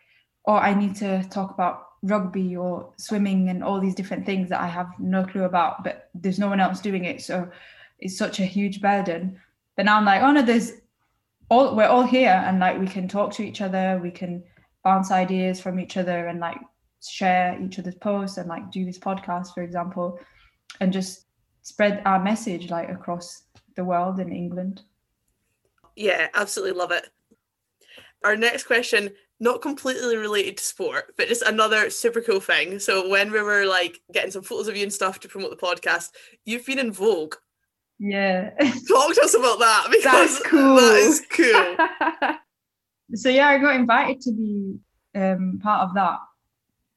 oh, 0.45 0.55
I 0.55 0.73
need 0.73 0.95
to 0.97 1.23
talk 1.29 1.51
about 1.51 1.87
rugby 2.03 2.55
or 2.55 2.91
swimming 2.97 3.49
and 3.49 3.63
all 3.63 3.79
these 3.79 3.95
different 3.95 4.25
things 4.25 4.49
that 4.49 4.59
I 4.59 4.67
have 4.67 4.87
no 4.99 5.23
clue 5.23 5.43
about, 5.43 5.83
but 5.83 6.09
there's 6.13 6.39
no 6.39 6.49
one 6.49 6.59
else 6.59 6.81
doing 6.81 7.05
it. 7.05 7.21
So 7.21 7.49
it's 7.99 8.17
such 8.17 8.39
a 8.39 8.45
huge 8.45 8.81
burden. 8.81 9.39
But 9.75 9.85
now 9.85 9.97
I'm 9.97 10.05
like, 10.05 10.21
oh 10.21 10.31
no, 10.31 10.41
there's 10.41 10.73
all 11.49 11.75
we're 11.75 11.85
all 11.85 12.03
here 12.03 12.43
and 12.45 12.59
like 12.59 12.79
we 12.79 12.87
can 12.87 13.07
talk 13.07 13.31
to 13.33 13.43
each 13.43 13.61
other, 13.61 13.99
we 14.01 14.11
can 14.11 14.43
bounce 14.83 15.11
ideas 15.11 15.61
from 15.61 15.79
each 15.79 15.95
other 15.97 16.27
and 16.27 16.39
like 16.39 16.59
share 17.01 17.59
each 17.61 17.79
other's 17.79 17.95
posts 17.95 18.37
and 18.37 18.49
like 18.49 18.69
do 18.71 18.85
this 18.85 18.99
podcast, 18.99 19.53
for 19.53 19.63
example, 19.63 20.19
and 20.81 20.91
just 20.91 21.25
spread 21.61 22.01
our 22.05 22.21
message 22.21 22.69
like 22.69 22.89
across 22.89 23.43
the 23.75 23.83
world 23.83 24.19
in 24.19 24.31
England. 24.31 24.81
Yeah, 25.95 26.27
absolutely 26.33 26.77
love 26.77 26.91
it. 26.91 27.09
Our 28.23 28.35
next 28.35 28.63
question 28.63 29.11
not 29.43 29.61
completely 29.61 30.15
related 30.15 30.57
to 30.57 30.63
sport, 30.63 31.13
but 31.17 31.27
just 31.27 31.41
another 31.41 31.89
super 31.89 32.21
cool 32.21 32.39
thing. 32.39 32.79
So 32.79 33.09
when 33.09 33.31
we 33.31 33.41
were 33.41 33.65
like 33.65 33.99
getting 34.13 34.31
some 34.31 34.41
photos 34.41 34.69
of 34.69 34.77
you 34.77 34.83
and 34.83 34.93
stuff 34.93 35.19
to 35.19 35.27
promote 35.27 35.51
the 35.51 35.57
podcast, 35.57 36.11
you've 36.45 36.65
been 36.65 36.79
in 36.79 36.93
Vogue. 36.93 37.35
Yeah. 37.99 38.51
Talk 38.87 39.13
to 39.13 39.21
us 39.21 39.35
about 39.35 39.59
that 39.59 39.87
because 39.91 40.39
That's 40.39 40.47
cool. 40.47 40.75
that 40.77 40.95
is 40.95 41.21
cool. 41.29 42.35
so 43.15 43.29
yeah, 43.29 43.49
I 43.49 43.57
got 43.57 43.75
invited 43.75 44.21
to 44.21 44.31
be 44.31 44.79
um, 45.13 45.59
part 45.61 45.81
of 45.89 45.93
that 45.95 46.19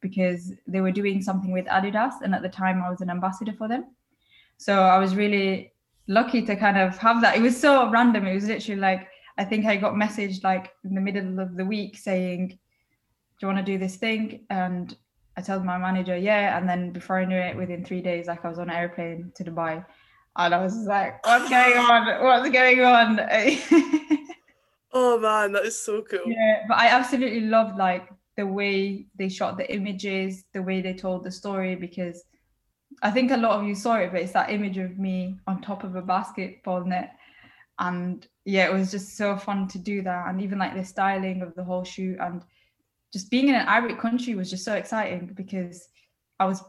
because 0.00 0.52
they 0.68 0.80
were 0.80 0.92
doing 0.92 1.20
something 1.20 1.52
with 1.52 1.66
Adidas, 1.66 2.14
and 2.22 2.32
at 2.32 2.42
the 2.42 2.48
time 2.48 2.80
I 2.80 2.90
was 2.90 3.00
an 3.00 3.10
ambassador 3.10 3.54
for 3.58 3.66
them. 3.66 3.86
So 4.56 4.82
I 4.82 4.98
was 4.98 5.16
really 5.16 5.72
lucky 6.06 6.42
to 6.46 6.54
kind 6.54 6.78
of 6.78 6.96
have 6.98 7.20
that. 7.22 7.36
It 7.36 7.42
was 7.42 7.60
so 7.60 7.90
random. 7.90 8.24
It 8.24 8.34
was 8.34 8.46
literally 8.46 8.80
like 8.80 9.08
I 9.38 9.44
think 9.44 9.66
I 9.66 9.76
got 9.76 9.94
messaged 9.94 10.42
like 10.44 10.72
in 10.84 10.94
the 10.94 11.00
middle 11.00 11.40
of 11.40 11.56
the 11.56 11.64
week 11.64 11.96
saying, 11.98 12.48
"Do 12.48 12.56
you 13.40 13.48
want 13.48 13.58
to 13.58 13.72
do 13.72 13.78
this 13.78 13.96
thing?" 13.96 14.46
And 14.50 14.96
I 15.36 15.42
told 15.42 15.64
my 15.64 15.78
manager, 15.78 16.16
"Yeah." 16.16 16.56
And 16.56 16.68
then 16.68 16.92
before 16.92 17.18
I 17.18 17.24
knew 17.24 17.38
it, 17.38 17.56
within 17.56 17.84
three 17.84 18.00
days, 18.00 18.26
like 18.26 18.44
I 18.44 18.48
was 18.48 18.58
on 18.58 18.70
an 18.70 18.76
airplane 18.76 19.32
to 19.36 19.44
Dubai, 19.44 19.84
and 20.36 20.54
I 20.54 20.62
was 20.62 20.76
like, 20.86 21.24
"What's 21.26 21.50
going 21.50 21.76
on? 21.76 22.24
What's 22.24 22.50
going 22.50 22.80
on?" 22.80 23.20
oh 24.92 25.18
man, 25.18 25.52
that 25.52 25.66
is 25.66 25.80
so 25.80 26.02
cool. 26.02 26.26
Yeah, 26.26 26.64
but 26.68 26.78
I 26.78 26.88
absolutely 26.88 27.42
loved 27.42 27.76
like 27.76 28.08
the 28.36 28.46
way 28.46 29.06
they 29.18 29.28
shot 29.28 29.56
the 29.56 29.70
images, 29.72 30.44
the 30.52 30.62
way 30.62 30.80
they 30.80 30.94
told 30.94 31.24
the 31.24 31.30
story, 31.30 31.74
because 31.74 32.24
I 33.02 33.10
think 33.10 33.30
a 33.30 33.36
lot 33.36 33.58
of 33.58 33.66
you 33.66 33.74
saw 33.74 33.96
it, 33.96 34.12
but 34.12 34.22
it's 34.22 34.32
that 34.32 34.50
image 34.50 34.78
of 34.78 34.98
me 34.98 35.36
on 35.46 35.60
top 35.60 35.84
of 35.84 35.96
a 35.96 36.02
basketball 36.02 36.84
net 36.84 37.16
and 37.78 38.26
yeah 38.46 38.66
it 38.66 38.72
was 38.72 38.92
just 38.92 39.16
so 39.16 39.36
fun 39.36 39.66
to 39.66 39.78
do 39.78 40.00
that 40.00 40.28
and 40.28 40.40
even 40.40 40.58
like 40.58 40.74
the 40.74 40.84
styling 40.84 41.42
of 41.42 41.54
the 41.56 41.64
whole 41.64 41.84
shoot 41.84 42.16
and 42.20 42.42
just 43.12 43.28
being 43.28 43.48
in 43.48 43.56
an 43.56 43.66
arabic 43.66 43.98
country 43.98 44.34
was 44.34 44.48
just 44.48 44.64
so 44.64 44.74
exciting 44.74 45.30
because 45.34 45.88
i 46.40 46.46
was 46.46 46.62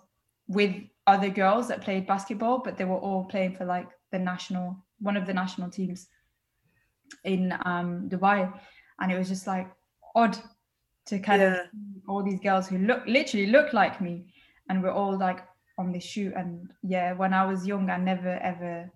with 0.47 0.73
other 1.05 1.29
girls 1.29 1.67
that 1.67 1.81
played 1.81 2.07
basketball 2.07 2.59
but 2.59 2.77
they 2.77 2.83
were 2.83 2.97
all 2.97 3.23
playing 3.25 3.55
for 3.55 3.63
like 3.63 3.87
the 4.11 4.19
national 4.19 4.75
one 4.99 5.15
of 5.15 5.27
the 5.27 5.33
national 5.33 5.69
teams 5.69 6.07
in 7.23 7.53
um, 7.63 8.09
dubai 8.09 8.51
and 8.99 9.11
it 9.11 9.17
was 9.17 9.29
just 9.29 9.45
like 9.45 9.69
odd 10.15 10.37
to 11.05 11.19
kind 11.19 11.41
yeah. 11.41 11.53
of 11.53 11.67
all 12.07 12.23
these 12.23 12.39
girls 12.39 12.67
who 12.67 12.79
look 12.79 13.03
literally 13.05 13.47
look 13.47 13.71
like 13.71 14.01
me 14.01 14.25
and 14.69 14.81
we're 14.81 14.91
all 14.91 15.17
like 15.17 15.45
on 15.77 15.91
this 15.91 16.03
shoot 16.03 16.33
and 16.35 16.71
yeah 16.81 17.13
when 17.13 17.33
i 17.33 17.45
was 17.45 17.67
young 17.67 17.89
i 17.89 17.97
never 17.97 18.39
ever 18.39 18.89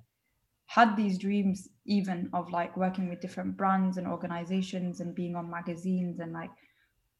had 0.66 0.98
these 0.98 1.18
dreams 1.20 1.70
even 1.86 2.30
of 2.34 2.52
like 2.52 2.78
working 2.78 3.10
with 3.10 3.22
different 3.22 3.58
brands 3.58 3.98
and 3.98 4.08
organizations 4.08 5.00
and 5.00 5.16
being 5.16 5.36
on 5.36 5.50
magazines 5.50 6.20
and 6.20 6.32
like 6.32 6.52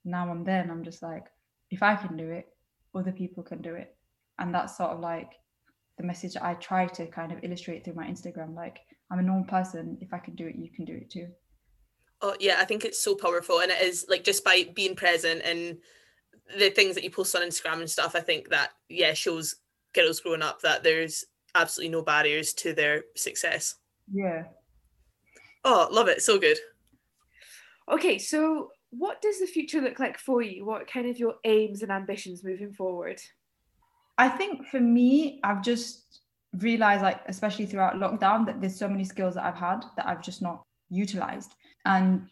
now 0.06 0.32
and 0.32 0.46
then 0.46 0.70
I'm 0.70 0.84
just 0.84 1.02
like 1.02 1.26
if 1.72 1.82
I 1.82 1.96
can 1.96 2.16
do 2.18 2.30
it 2.30 2.48
other 2.96 3.12
people 3.12 3.44
can 3.44 3.62
do 3.62 3.76
it. 3.76 3.96
And 4.40 4.54
that's 4.54 4.78
sort 4.78 4.92
of 4.92 5.00
like 5.00 5.34
the 5.98 6.04
message 6.04 6.36
I 6.36 6.56
try 6.56 6.88
to 6.88 7.06
kind 7.08 7.32
of 7.32 7.44
illustrate 7.44 7.86
through 7.86 7.96
my 7.96 8.08
Instagram 8.08 8.56
like 8.56 8.80
I'm 9.12 9.20
a 9.20 9.24
normal 9.24 9.46
person. 9.46 9.98
If 10.02 10.14
I 10.14 10.20
can 10.20 10.36
do 10.36 10.48
it 10.48 10.56
you 10.56 10.70
can 10.70 10.86
do 10.86 10.94
it 10.94 11.10
too. 11.10 11.28
Oh 12.22 12.36
yeah 12.40 12.58
I 12.60 12.66
think 12.66 12.86
it's 12.86 13.04
so 13.04 13.16
powerful. 13.16 13.60
And 13.60 13.72
it 13.72 13.82
is 13.82 14.06
like 14.10 14.24
just 14.24 14.44
by 14.44 14.70
being 14.76 14.96
present 14.96 15.42
and 15.44 15.78
the 16.58 16.70
things 16.70 16.96
that 16.96 17.04
you 17.04 17.10
post 17.10 17.36
on 17.36 17.44
Instagram 17.44 17.80
and 17.80 17.90
stuff 17.90 18.16
I 18.16 18.20
think 18.20 18.50
that 18.50 18.72
yeah 18.90 19.14
shows 19.14 19.56
girls 19.94 20.20
growing 20.20 20.42
up 20.42 20.62
that 20.62 20.84
there's 20.84 21.26
absolutely 21.56 21.92
no 21.92 22.02
barriers 22.02 22.54
to 22.54 22.74
their 22.74 23.04
success. 23.16 23.76
Yeah. 24.14 24.44
Oh, 25.64 25.88
love 25.92 26.08
it. 26.08 26.22
So 26.22 26.40
good. 26.40 26.58
Okay, 27.90 28.18
so 28.18 28.72
what 28.90 29.22
does 29.22 29.40
the 29.40 29.46
future 29.46 29.82
look 29.82 30.00
like 30.00 30.18
for 30.18 30.42
you? 30.42 30.66
What 30.66 30.92
kind 30.92 31.08
of 31.08 31.18
your 31.18 31.36
aims 31.44 31.82
and 31.82 31.92
ambitions 31.92 32.44
moving 32.44 32.74
forward? 32.74 33.22
I 34.18 34.30
think 34.30 34.68
for 34.68 34.80
me, 34.80 35.40
I've 35.44 35.62
just 35.62 36.20
realized, 36.58 37.04
like, 37.04 37.22
especially 37.28 37.66
throughout 37.66 37.96
lockdown, 37.96 38.46
that 38.46 38.60
there's 38.60 38.78
so 38.78 38.88
many 38.88 39.04
skills 39.04 39.36
that 39.36 39.46
I've 39.46 39.56
had 39.56 39.84
that 39.96 40.08
I've 40.08 40.22
just 40.22 40.42
not 40.42 40.64
utilized. 40.90 41.56
And 41.86 42.28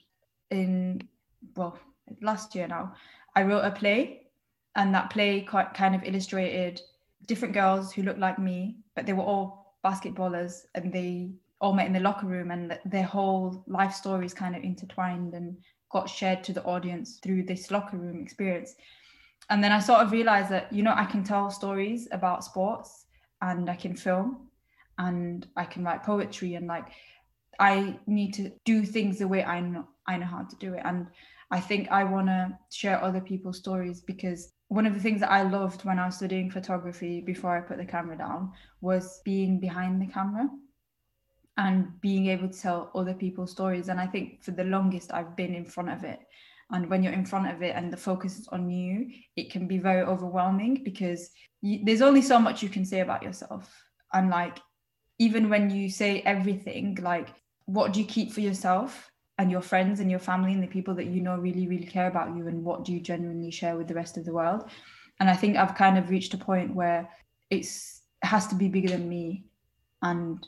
in, 0.52 1.08
well, 1.56 1.80
last 2.22 2.54
year 2.56 2.68
now, 2.68 2.96
I 3.36 3.44
wrote 3.44 3.64
a 3.64 3.72
play, 3.72 4.28
and 4.76 4.94
that 4.94 5.10
play 5.10 5.42
quite 5.42 5.74
kind 5.74 5.96
of 5.96 6.04
illustrated 6.04 6.82
different 7.26 7.54
girls 7.54 7.92
who 7.92 8.04
looked 8.04 8.20
like 8.20 8.40
me, 8.40 8.78
but 8.96 9.06
they 9.06 9.14
were 9.14 9.24
all 9.24 9.78
basketballers 9.84 10.66
and 10.76 10.92
they 10.92 11.32
all 11.62 11.74
met 11.74 11.88
in 11.88 11.94
the 11.94 12.00
locker 12.00 12.26
room 12.26 12.52
and 12.52 12.78
their 12.86 13.04
whole 13.04 13.64
life 13.68 13.94
stories 13.94 14.34
kind 14.34 14.56
of 14.56 14.64
intertwined 14.64 15.34
and 15.34 15.58
got 15.92 16.10
shared 16.10 16.44
to 16.44 16.54
the 16.54 16.64
audience 16.64 17.20
through 17.22 17.44
this 17.44 17.72
locker 17.72 17.98
room 17.98 18.22
experience. 18.22 18.76
And 19.50 19.64
then 19.64 19.72
I 19.72 19.80
sort 19.80 20.02
of 20.02 20.12
realized 20.12 20.50
that, 20.50 20.72
you 20.72 20.84
know, 20.84 20.94
I 20.96 21.06
can 21.06 21.24
tell 21.24 21.50
stories 21.50 22.08
about 22.12 22.44
sports 22.44 23.06
and 23.42 23.70
I 23.70 23.76
can 23.76 23.96
film 23.96 24.48
and 24.98 25.48
I 25.56 25.66
can 25.66 25.84
write 25.84 26.04
poetry 26.04 26.56
and 26.56 26.68
like 26.68 26.88
I 27.60 27.98
need 28.06 28.34
to 28.36 28.52
do 28.64 28.84
things 28.84 29.20
the 29.20 29.28
way 29.28 29.44
I 29.44 29.60
know 29.60 29.88
I 30.08 30.18
know 30.18 30.26
how 30.26 30.44
to 30.44 30.56
do 30.58 30.74
it. 30.74 30.82
And 30.86 31.08
I 31.52 31.60
think 31.60 31.90
I 31.90 32.04
want 32.04 32.28
to 32.28 32.58
share 32.72 33.04
other 33.04 33.22
people's 33.22 33.58
stories 33.58 34.02
because 34.02 34.54
one 34.70 34.86
of 34.86 34.94
the 34.94 35.00
things 35.00 35.20
that 35.22 35.32
I 35.32 35.44
loved 35.44 35.84
when 35.84 36.00
I 36.00 36.06
was 36.06 36.18
studying 36.18 36.52
photography 36.52 37.22
before 37.22 37.56
I 37.58 37.62
put 37.62 37.78
the 37.78 37.86
camera 37.86 38.18
down 38.18 38.52
was 38.82 39.22
being 39.26 39.60
behind 39.60 40.02
the 40.02 40.08
camera 40.08 40.48
and 41.60 42.00
being 42.00 42.28
able 42.28 42.48
to 42.48 42.58
tell 42.58 42.90
other 42.96 43.14
people's 43.14 43.52
stories. 43.52 43.90
And 43.90 44.00
I 44.00 44.08
think 44.08 44.42
for 44.42 44.52
the 44.52 44.64
longest, 44.64 45.14
I've 45.14 45.36
been 45.36 45.54
in 45.54 45.66
front 45.66 45.90
of 45.90 46.06
it. 46.06 46.20
And 46.72 46.90
when 46.90 47.04
you're 47.04 47.14
in 47.14 47.26
front 47.26 47.54
of 47.54 47.62
it 47.62 47.76
and 47.76 47.92
the 47.92 47.98
focus 47.98 48.40
is 48.40 48.48
on 48.48 48.70
you, 48.70 49.12
it 49.36 49.52
can 49.52 49.68
be 49.68 49.78
very 49.78 50.04
overwhelming 50.04 50.82
because 50.86 51.32
you, 51.62 51.82
there's 51.84 52.02
only 52.02 52.22
so 52.22 52.40
much 52.40 52.64
you 52.64 52.70
can 52.70 52.86
say 52.86 53.02
about 53.02 53.24
yourself. 53.24 53.70
And 54.14 54.30
like, 54.30 54.58
even 55.18 55.50
when 55.50 55.70
you 55.70 55.90
say 55.90 56.22
everything, 56.22 56.98
like, 57.02 57.28
what 57.66 57.92
do 57.92 58.00
you 58.00 58.06
keep 58.06 58.32
for 58.32 58.42
yourself? 58.42 59.12
and 59.38 59.50
your 59.50 59.62
friends 59.62 60.02
and 60.02 60.12
your 60.12 60.20
family 60.20 60.52
and 60.52 60.62
the 60.62 60.68
people 60.68 60.94
that 60.94 61.06
you 61.06 61.22
know 61.22 61.38
really 61.38 61.66
really 61.66 61.86
care 61.86 62.08
about 62.08 62.36
you 62.36 62.48
and 62.48 62.62
what 62.62 62.84
do 62.84 62.92
you 62.92 63.00
genuinely 63.00 63.50
share 63.50 63.78
with 63.78 63.88
the 63.88 63.94
rest 63.94 64.18
of 64.18 64.26
the 64.26 64.34
world 64.34 64.70
and 65.22 65.30
i 65.30 65.34
think 65.34 65.56
i've 65.56 65.76
kind 65.76 65.98
of 65.98 66.10
reached 66.10 66.34
a 66.34 66.38
point 66.38 66.76
where 66.76 67.10
it's 67.50 68.02
it 68.22 68.28
has 68.28 68.48
to 68.48 68.56
be 68.56 68.68
bigger 68.68 68.90
than 68.90 69.08
me 69.08 69.46
and 70.02 70.46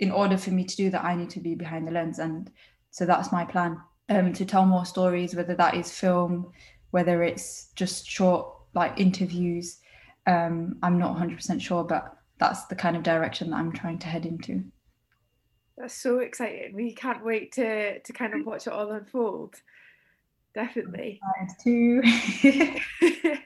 in 0.00 0.10
order 0.10 0.36
for 0.36 0.50
me 0.50 0.64
to 0.64 0.76
do 0.76 0.90
that 0.90 1.04
i 1.04 1.14
need 1.14 1.30
to 1.30 1.40
be 1.40 1.54
behind 1.54 1.86
the 1.86 1.92
lens 1.92 2.18
and 2.18 2.50
so 2.90 3.06
that's 3.06 3.32
my 3.32 3.44
plan 3.44 3.78
um, 4.08 4.32
to 4.32 4.44
tell 4.44 4.66
more 4.66 4.84
stories 4.84 5.34
whether 5.36 5.54
that 5.54 5.74
is 5.74 5.92
film 5.92 6.50
whether 6.90 7.22
it's 7.22 7.68
just 7.76 8.06
short 8.06 8.52
like 8.74 8.98
interviews 8.98 9.78
um, 10.26 10.76
i'm 10.82 10.98
not 10.98 11.16
100% 11.16 11.60
sure 11.60 11.84
but 11.84 12.16
that's 12.38 12.66
the 12.66 12.74
kind 12.74 12.96
of 12.96 13.02
direction 13.02 13.50
that 13.50 13.56
i'm 13.56 13.72
trying 13.72 13.98
to 13.98 14.08
head 14.08 14.26
into 14.26 14.64
that's 15.80 15.94
so 15.94 16.18
exciting. 16.18 16.74
We 16.74 16.92
can't 16.92 17.24
wait 17.24 17.52
to 17.52 18.00
to 18.00 18.12
kind 18.12 18.34
of 18.34 18.44
watch 18.44 18.66
it 18.66 18.72
all 18.72 18.90
unfold. 18.92 19.54
Definitely. 20.54 21.20
too. 21.64 22.02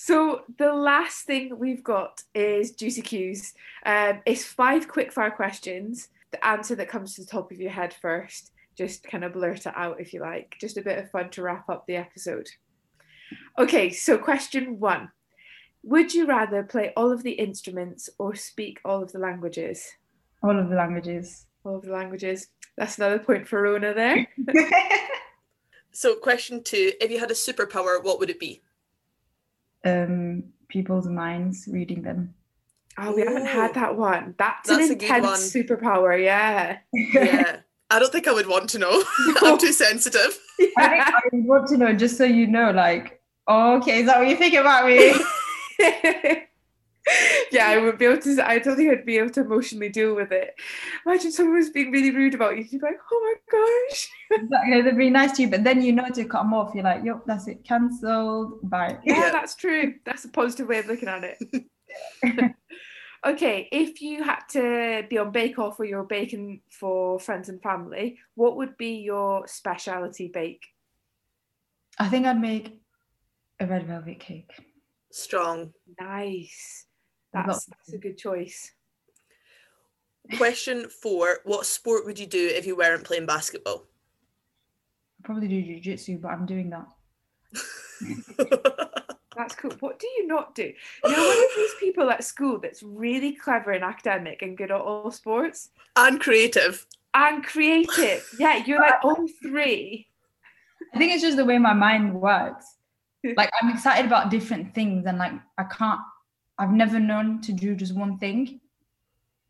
so 0.00 0.42
the 0.58 0.72
last 0.72 1.26
thing 1.26 1.58
we've 1.58 1.82
got 1.82 2.22
is 2.32 2.70
juicy 2.70 3.02
cues. 3.02 3.52
Um, 3.84 4.20
it's 4.26 4.44
five 4.44 4.86
quick 4.86 5.10
fire 5.12 5.32
questions. 5.32 6.10
The 6.30 6.46
answer 6.46 6.76
that 6.76 6.88
comes 6.88 7.14
to 7.14 7.22
the 7.22 7.26
top 7.26 7.50
of 7.50 7.60
your 7.60 7.72
head 7.72 7.92
first, 8.00 8.52
just 8.76 9.02
kind 9.02 9.24
of 9.24 9.32
blurt 9.32 9.66
it 9.66 9.72
out 9.74 10.00
if 10.00 10.14
you 10.14 10.20
like. 10.20 10.54
Just 10.60 10.76
a 10.76 10.82
bit 10.82 11.00
of 11.00 11.10
fun 11.10 11.30
to 11.30 11.42
wrap 11.42 11.68
up 11.68 11.84
the 11.88 11.96
episode. 11.96 12.48
Okay, 13.58 13.90
so 13.90 14.16
question 14.16 14.78
one. 14.78 15.10
Would 15.82 16.14
you 16.14 16.26
rather 16.26 16.62
play 16.62 16.92
all 16.96 17.10
of 17.10 17.24
the 17.24 17.32
instruments 17.32 18.08
or 18.20 18.36
speak 18.36 18.78
all 18.84 19.02
of 19.02 19.10
the 19.10 19.18
languages? 19.18 19.84
All 20.44 20.56
of 20.56 20.68
the 20.68 20.76
languages. 20.76 21.46
All 21.64 21.74
of 21.74 21.82
the 21.82 21.90
languages. 21.90 22.46
That's 22.76 22.98
another 22.98 23.18
point 23.18 23.48
for 23.48 23.62
Rona 23.62 23.94
there. 23.94 24.28
so, 25.90 26.14
question 26.14 26.62
two 26.62 26.92
if 27.00 27.10
you 27.10 27.18
had 27.18 27.32
a 27.32 27.34
superpower, 27.34 28.00
what 28.00 28.20
would 28.20 28.30
it 28.30 28.38
be? 28.38 28.62
Um, 29.84 30.44
people's 30.68 31.06
minds, 31.06 31.68
reading 31.70 32.02
them. 32.02 32.34
Oh, 32.98 33.14
we 33.14 33.22
Ooh. 33.22 33.26
haven't 33.26 33.46
had 33.46 33.74
that 33.74 33.96
one. 33.96 34.34
That's, 34.38 34.68
That's 34.68 34.90
an 34.90 34.92
intense 34.92 35.52
superpower, 35.52 36.22
yeah. 36.22 36.78
Yeah. 36.92 37.60
I 37.90 37.98
don't 37.98 38.12
think 38.12 38.28
I 38.28 38.32
would 38.32 38.48
want 38.48 38.68
to 38.70 38.78
know. 38.78 39.02
I'm 39.42 39.56
too 39.56 39.72
sensitive. 39.72 40.38
I 40.76 40.88
think 40.88 41.06
I 41.06 41.20
would 41.32 41.44
want 41.46 41.68
to 41.68 41.78
know 41.78 41.94
just 41.94 42.18
so 42.18 42.24
you 42.24 42.46
know, 42.46 42.70
like, 42.70 43.22
oh, 43.46 43.78
okay, 43.78 44.00
is 44.00 44.06
that 44.06 44.18
what 44.18 44.28
you 44.28 44.36
think 44.36 44.54
about 44.54 44.86
me? 44.86 45.14
yeah, 47.50 47.68
I 47.68 47.78
would 47.78 47.98
be 47.98 48.06
able 48.06 48.20
to. 48.22 48.48
I 48.48 48.58
don't 48.58 48.76
think 48.76 48.90
I'd 48.90 49.04
be 49.04 49.18
able 49.18 49.30
to 49.30 49.40
emotionally 49.40 49.88
deal 49.88 50.14
with 50.14 50.32
it. 50.32 50.54
Imagine 51.06 51.32
someone 51.32 51.56
was 51.56 51.70
being 51.70 51.90
really 51.90 52.10
rude 52.10 52.34
about 52.34 52.56
you. 52.56 52.64
You'd 52.64 52.80
be 52.80 52.86
like, 52.86 52.98
"Oh 53.10 53.38
my 53.50 53.58
gosh!" 53.58 54.08
Exactly, 54.30 54.82
they'd 54.82 54.96
be 54.96 55.10
nice 55.10 55.32
to 55.32 55.42
you, 55.42 55.48
but 55.48 55.64
then 55.64 55.82
you 55.82 55.92
know 55.92 56.08
to 56.08 56.24
cut 56.24 56.42
them 56.42 56.54
off. 56.54 56.74
You're 56.74 56.84
like, 56.84 57.04
"Yep, 57.04 57.22
that's 57.26 57.48
it, 57.48 57.64
cancelled. 57.64 58.68
Bye. 58.68 58.98
Yeah, 59.04 59.18
yeah, 59.18 59.30
that's 59.30 59.54
true. 59.54 59.94
That's 60.04 60.24
a 60.24 60.28
positive 60.28 60.68
way 60.68 60.78
of 60.78 60.86
looking 60.86 61.08
at 61.08 61.24
it. 61.24 61.38
okay, 63.26 63.68
if 63.72 64.00
you 64.00 64.22
had 64.22 64.40
to 64.50 65.06
be 65.08 65.18
on 65.18 65.30
Bake 65.30 65.58
Off 65.58 65.80
or 65.80 65.84
you're 65.84 66.04
baking 66.04 66.60
for 66.70 67.18
friends 67.18 67.48
and 67.48 67.62
family, 67.62 68.18
what 68.34 68.56
would 68.56 68.76
be 68.76 68.96
your 68.96 69.46
specialty 69.46 70.28
bake? 70.28 70.66
I 71.98 72.08
think 72.08 72.26
I'd 72.26 72.40
make 72.40 72.80
a 73.60 73.66
red 73.66 73.86
velvet 73.86 74.20
cake. 74.20 74.52
Strong. 75.10 75.72
Nice. 76.00 76.86
That's, 77.46 77.66
that's 77.66 77.92
a 77.92 77.98
good 77.98 78.18
choice. 78.18 78.72
Question 80.36 80.88
four 80.88 81.38
What 81.44 81.66
sport 81.66 82.04
would 82.04 82.18
you 82.18 82.26
do 82.26 82.50
if 82.54 82.66
you 82.66 82.76
weren't 82.76 83.04
playing 83.04 83.26
basketball? 83.26 83.86
I'd 85.18 85.24
probably 85.24 85.48
do 85.48 85.62
jiu-jitsu, 85.62 86.18
but 86.18 86.28
I'm 86.28 86.46
doing 86.46 86.70
that. 86.70 86.86
that's 89.36 89.54
cool. 89.54 89.72
What 89.80 89.98
do 89.98 90.06
you 90.06 90.26
not 90.26 90.54
do? 90.54 90.72
You're 91.04 91.16
one 91.16 91.44
of 91.44 91.50
these 91.56 91.74
people 91.80 92.10
at 92.10 92.24
school 92.24 92.58
that's 92.58 92.82
really 92.82 93.32
clever 93.32 93.72
and 93.72 93.82
academic 93.82 94.42
and 94.42 94.56
good 94.56 94.70
at 94.70 94.80
all 94.80 95.10
sports. 95.10 95.70
And 95.96 96.20
creative. 96.20 96.86
And 97.14 97.42
creative. 97.42 98.28
Yeah, 98.38 98.64
you're 98.64 98.80
like 98.80 99.02
all 99.02 99.26
three. 99.42 100.06
I 100.94 100.98
think 100.98 101.12
it's 101.12 101.22
just 101.22 101.36
the 101.36 101.44
way 101.44 101.58
my 101.58 101.72
mind 101.74 102.14
works. 102.14 102.76
Like 103.36 103.50
I'm 103.60 103.70
excited 103.70 104.06
about 104.06 104.30
different 104.30 104.74
things 104.74 105.04
and 105.06 105.18
like 105.18 105.32
I 105.58 105.64
can't 105.64 106.00
I've 106.58 106.72
never 106.72 106.98
known 106.98 107.40
to 107.42 107.52
do 107.52 107.74
just 107.74 107.94
one 107.94 108.18
thing. 108.18 108.60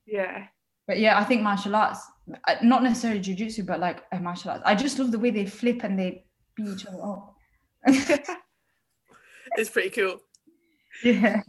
Yeah. 0.07 0.47
But 0.87 0.99
yeah, 0.99 1.19
I 1.19 1.25
think 1.25 1.43
martial 1.43 1.77
arts, 1.77 2.01
uh, 2.47 2.57
not 2.63 2.83
necessarily 2.83 3.21
jujitsu, 3.21 3.67
but 3.67 3.81
like 3.81 4.05
a 4.13 4.19
martial 4.19 4.51
arts. 4.51 4.63
I 4.65 4.75
just 4.75 4.99
love 4.99 5.13
the 5.13 5.19
way 5.19 5.31
they 5.31 5.47
flip 5.47 5.85
and 5.85 5.99
they 5.99 6.25
beat 6.55 6.69
each 6.69 6.87
other 6.87 7.03
up. 7.03 7.35
it's 9.57 9.71
pretty 9.71 9.91
cool. 9.91 10.21
Yeah. 11.05 11.43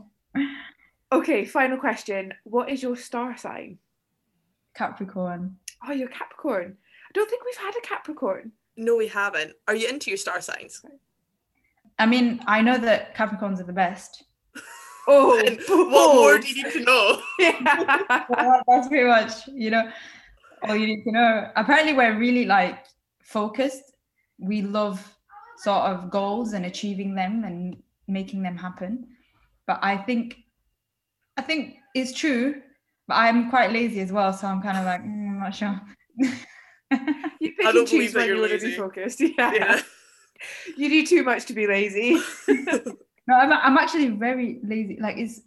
Okay, 1.12 1.44
final 1.44 1.78
question. 1.80 2.36
What 2.44 2.70
is 2.70 2.84
your 2.84 2.96
star 2.96 3.36
sign? 3.36 3.80
Capricorn. 4.76 5.58
Oh, 5.88 5.92
you're 5.92 6.08
Capricorn. 6.08 6.78
I 6.78 7.12
don't 7.14 7.28
think 7.28 7.44
we've 7.44 7.56
had 7.56 7.74
a 7.76 7.82
Capricorn. 7.82 8.52
No, 8.78 8.96
we 8.96 9.08
haven't. 9.08 9.54
Are 9.68 9.74
you 9.74 9.90
into 9.90 10.12
your 10.12 10.18
star 10.18 10.40
signs? 10.40 10.84
I 11.98 12.06
mean, 12.06 12.42
I 12.46 12.62
know 12.62 12.78
that 12.78 13.16
Capricorns 13.16 13.60
are 13.60 13.64
the 13.64 13.74
best. 13.74 14.24
Oh, 15.12 15.42
what 15.68 15.90
more 15.90 16.38
do 16.38 16.48
you 16.48 16.64
need 16.64 16.74
to 16.74 16.80
know? 16.82 17.22
yeah. 17.40 18.62
that's 18.68 18.88
pretty 18.88 19.08
much, 19.08 19.48
you 19.48 19.72
know, 19.72 19.92
all 20.64 20.76
you 20.76 20.86
need 20.86 21.04
to 21.04 21.12
know. 21.12 21.50
Apparently, 21.56 21.94
we're 21.94 22.18
really 22.18 22.46
like 22.46 22.86
focused. 23.24 23.82
We 24.38 24.62
love 24.62 25.04
sort 25.58 25.82
of 25.86 26.12
goals 26.12 26.54
and 26.54 26.68
achieving 26.68 27.16
them 27.16 27.44
and 27.44 27.78
making 28.08 28.44
them 28.44 28.56
happen. 28.56 29.08
But 29.66 29.80
I 29.82 29.98
think, 29.98 30.38
I 31.38 31.42
think 31.42 31.78
it's 31.96 32.14
true. 32.14 32.62
But 33.08 33.16
I'm 33.16 33.50
quite 33.50 33.72
lazy 33.72 34.02
as 34.02 34.12
well, 34.12 34.32
so 34.32 34.46
I'm 34.46 34.62
kind 34.62 34.78
of 34.78 34.86
like, 34.86 35.02
mm, 35.02 35.30
I'm 35.30 35.40
not 35.40 35.56
sure. 35.56 35.82
you 37.40 37.52
pick 37.56 37.66
and 37.66 37.88
choose 37.88 38.14
when 38.14 38.28
you 38.28 38.40
want 38.40 38.52
to 38.52 38.60
be 38.60 38.76
focused. 38.76 39.22
Yeah. 39.22 39.54
yeah. 39.54 39.82
you 40.78 40.88
do 40.88 41.04
too 41.04 41.24
much 41.24 41.46
to 41.48 41.54
be 41.54 41.66
lazy. 41.66 42.22
No, 43.30 43.36
I'm, 43.36 43.54
I'm 43.54 43.78
actually 43.78 44.08
very 44.08 44.60
lazy. 44.64 44.98
Like 45.00 45.18
it's 45.18 45.42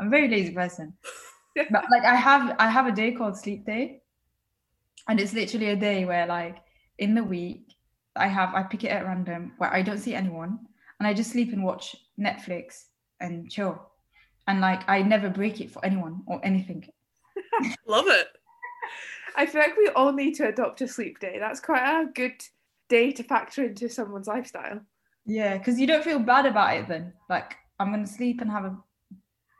I'm 0.00 0.08
a 0.08 0.10
very 0.10 0.28
lazy 0.28 0.52
person. 0.52 0.92
but 1.70 1.84
like 1.88 2.04
I 2.04 2.16
have 2.16 2.56
I 2.58 2.68
have 2.68 2.88
a 2.88 2.92
day 2.92 3.12
called 3.12 3.36
sleep 3.36 3.64
day. 3.64 4.02
And 5.08 5.20
it's 5.20 5.32
literally 5.32 5.68
a 5.68 5.76
day 5.76 6.04
where 6.04 6.26
like 6.26 6.56
in 6.98 7.14
the 7.14 7.22
week 7.22 7.76
I 8.16 8.26
have 8.26 8.54
I 8.56 8.64
pick 8.64 8.82
it 8.82 8.88
at 8.88 9.06
random 9.06 9.52
where 9.58 9.72
I 9.72 9.82
don't 9.82 10.00
see 10.00 10.16
anyone 10.16 10.58
and 10.98 11.06
I 11.06 11.14
just 11.14 11.30
sleep 11.30 11.52
and 11.52 11.62
watch 11.62 11.94
Netflix 12.18 12.86
and 13.20 13.48
chill. 13.48 13.80
And 14.48 14.60
like 14.60 14.82
I 14.88 15.02
never 15.02 15.30
break 15.30 15.60
it 15.60 15.70
for 15.70 15.84
anyone 15.84 16.22
or 16.26 16.44
anything. 16.44 16.88
Love 17.86 18.08
it. 18.08 18.26
I 19.36 19.46
feel 19.46 19.60
like 19.60 19.76
we 19.76 19.86
all 19.90 20.12
need 20.12 20.34
to 20.34 20.48
adopt 20.48 20.80
a 20.80 20.88
sleep 20.88 21.20
day. 21.20 21.36
That's 21.38 21.60
quite 21.60 21.86
a 21.86 22.06
good 22.12 22.42
day 22.88 23.12
to 23.12 23.22
factor 23.22 23.62
into 23.62 23.88
someone's 23.88 24.26
lifestyle. 24.26 24.80
Yeah, 25.28 25.58
because 25.58 25.78
you 25.78 25.86
don't 25.86 26.02
feel 26.02 26.18
bad 26.18 26.46
about 26.46 26.74
it 26.76 26.88
then. 26.88 27.12
Like 27.28 27.54
I'm 27.78 27.92
gonna 27.92 28.06
sleep 28.06 28.40
and 28.40 28.50
have 28.50 28.64
a, 28.64 28.76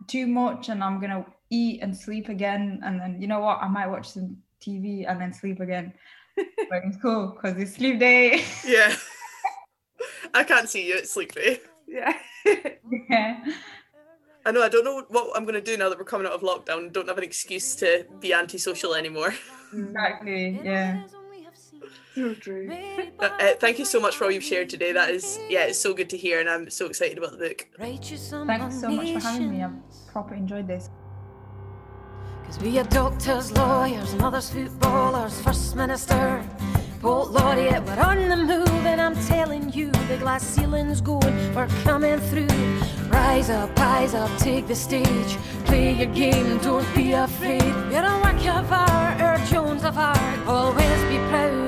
too 0.08 0.26
much, 0.26 0.70
and 0.70 0.82
I'm 0.82 0.98
gonna 0.98 1.26
eat 1.50 1.82
and 1.82 1.96
sleep 1.96 2.30
again, 2.30 2.80
and 2.82 2.98
then 2.98 3.20
you 3.20 3.28
know 3.28 3.40
what? 3.40 3.58
I 3.60 3.68
might 3.68 3.86
watch 3.86 4.10
some 4.10 4.38
TV 4.60 5.04
and 5.06 5.20
then 5.20 5.32
sleep 5.32 5.60
again. 5.60 5.92
like 6.38 6.82
it's 6.86 6.96
cool 7.02 7.36
because 7.36 7.58
it's 7.58 7.74
sleep 7.74 8.00
day. 8.00 8.44
yeah. 8.66 8.96
I 10.32 10.42
can't 10.42 10.68
see 10.68 10.88
you. 10.88 10.96
It's 10.96 11.12
sleep 11.12 11.34
day. 11.34 11.60
Yeah. 11.86 12.12
yeah. 13.10 13.44
I 14.46 14.50
know. 14.50 14.62
I 14.62 14.68
don't 14.68 14.84
know 14.84 15.04
what 15.08 15.36
I'm 15.36 15.44
going 15.44 15.54
to 15.54 15.60
do 15.60 15.76
now 15.76 15.88
that 15.88 15.98
we're 15.98 16.04
coming 16.04 16.26
out 16.26 16.32
of 16.32 16.42
lockdown. 16.42 16.92
Don't 16.92 17.08
have 17.08 17.18
an 17.18 17.24
excuse 17.24 17.74
to 17.76 18.06
be 18.20 18.32
antisocial 18.32 18.94
anymore. 18.94 19.34
Exactly. 19.72 20.60
Yeah. 20.62 21.04
So 22.18 22.34
true. 22.34 22.68
Uh, 23.20 23.22
uh, 23.22 23.54
thank 23.60 23.78
you 23.78 23.84
so 23.84 24.00
much 24.00 24.16
for 24.16 24.24
all 24.24 24.30
you've 24.32 24.42
shared 24.42 24.68
today. 24.68 24.90
That 24.90 25.10
is, 25.10 25.38
yeah, 25.48 25.66
it's 25.66 25.78
so 25.78 25.94
good 25.94 26.10
to 26.10 26.16
hear, 26.16 26.40
and 26.40 26.48
I'm 26.48 26.68
so 26.68 26.86
excited 26.86 27.16
about 27.16 27.30
the 27.30 27.38
book. 27.38 27.68
Thanks 27.78 28.08
so 28.20 28.44
much 28.44 29.12
for 29.12 29.20
having 29.20 29.50
me. 29.50 29.62
I've 29.62 29.72
proper 30.08 30.34
enjoyed 30.34 30.66
this. 30.66 30.90
Cause 32.44 32.58
we 32.58 32.76
are 32.78 32.84
doctors, 32.84 33.52
lawyers, 33.52 34.16
mothers, 34.16 34.50
footballers, 34.50 35.40
first 35.42 35.76
minister. 35.76 36.42
Poet 37.00 37.30
Laureate, 37.30 37.84
we're 37.84 38.00
on 38.00 38.28
the 38.28 38.36
move, 38.36 38.68
and 38.84 39.00
I'm 39.00 39.14
telling 39.26 39.72
you, 39.72 39.92
the 40.08 40.16
glass 40.16 40.42
ceiling's 40.42 41.00
going, 41.00 41.54
we're 41.54 41.68
coming 41.84 42.18
through. 42.18 42.48
Rise 43.10 43.50
up, 43.50 43.78
rise 43.78 44.14
up, 44.14 44.36
take 44.38 44.66
the 44.66 44.74
stage. 44.74 45.36
Play 45.66 45.92
your 45.92 46.12
game, 46.12 46.58
don't 46.58 46.86
be 46.96 47.12
afraid. 47.12 47.62
You're 47.92 48.04
a 48.04 48.20
work 48.24 48.44
of 48.48 48.72
art, 48.72 49.20
or 49.20 49.46
Jones 49.46 49.84
of 49.84 49.96
art. 49.96 50.48
Always 50.48 51.02
be 51.04 51.18
proud 51.28 51.52
of 51.52 51.67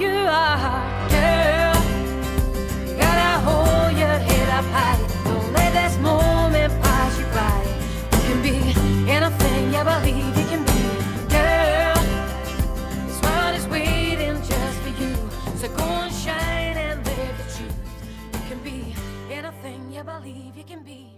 you 0.00 0.08
are, 0.08 1.08
girl. 1.08 1.74
Gotta 2.98 3.40
hold 3.46 3.96
your 3.96 4.18
head 4.18 4.48
up 4.48 4.64
high. 4.66 4.98
Don't 5.24 5.52
let 5.52 5.72
this 5.72 5.98
moment 5.98 6.72
pass 6.82 7.18
you 7.18 7.26
by. 7.26 7.62
You 8.12 8.22
can 8.28 8.42
be 8.42 9.10
anything 9.10 9.72
you 9.72 9.84
believe 9.84 10.36
you 10.36 10.46
can 10.46 10.64
be, 10.64 10.82
girl. 11.28 11.94
This 13.06 13.20
world 13.22 13.54
is 13.56 13.66
waiting 13.68 14.36
just 14.42 14.78
for 14.80 14.90
you. 15.00 15.14
So 15.56 15.68
go 15.76 15.84
and 15.84 16.12
shine 16.12 16.76
and 16.76 17.04
live 17.06 17.36
the 17.38 17.44
truth. 17.56 17.78
You 18.32 18.40
can 18.48 18.58
be 18.60 18.94
anything 19.30 19.92
you 19.92 20.02
believe 20.02 20.56
you 20.56 20.64
can 20.64 20.82
be. 20.82 21.13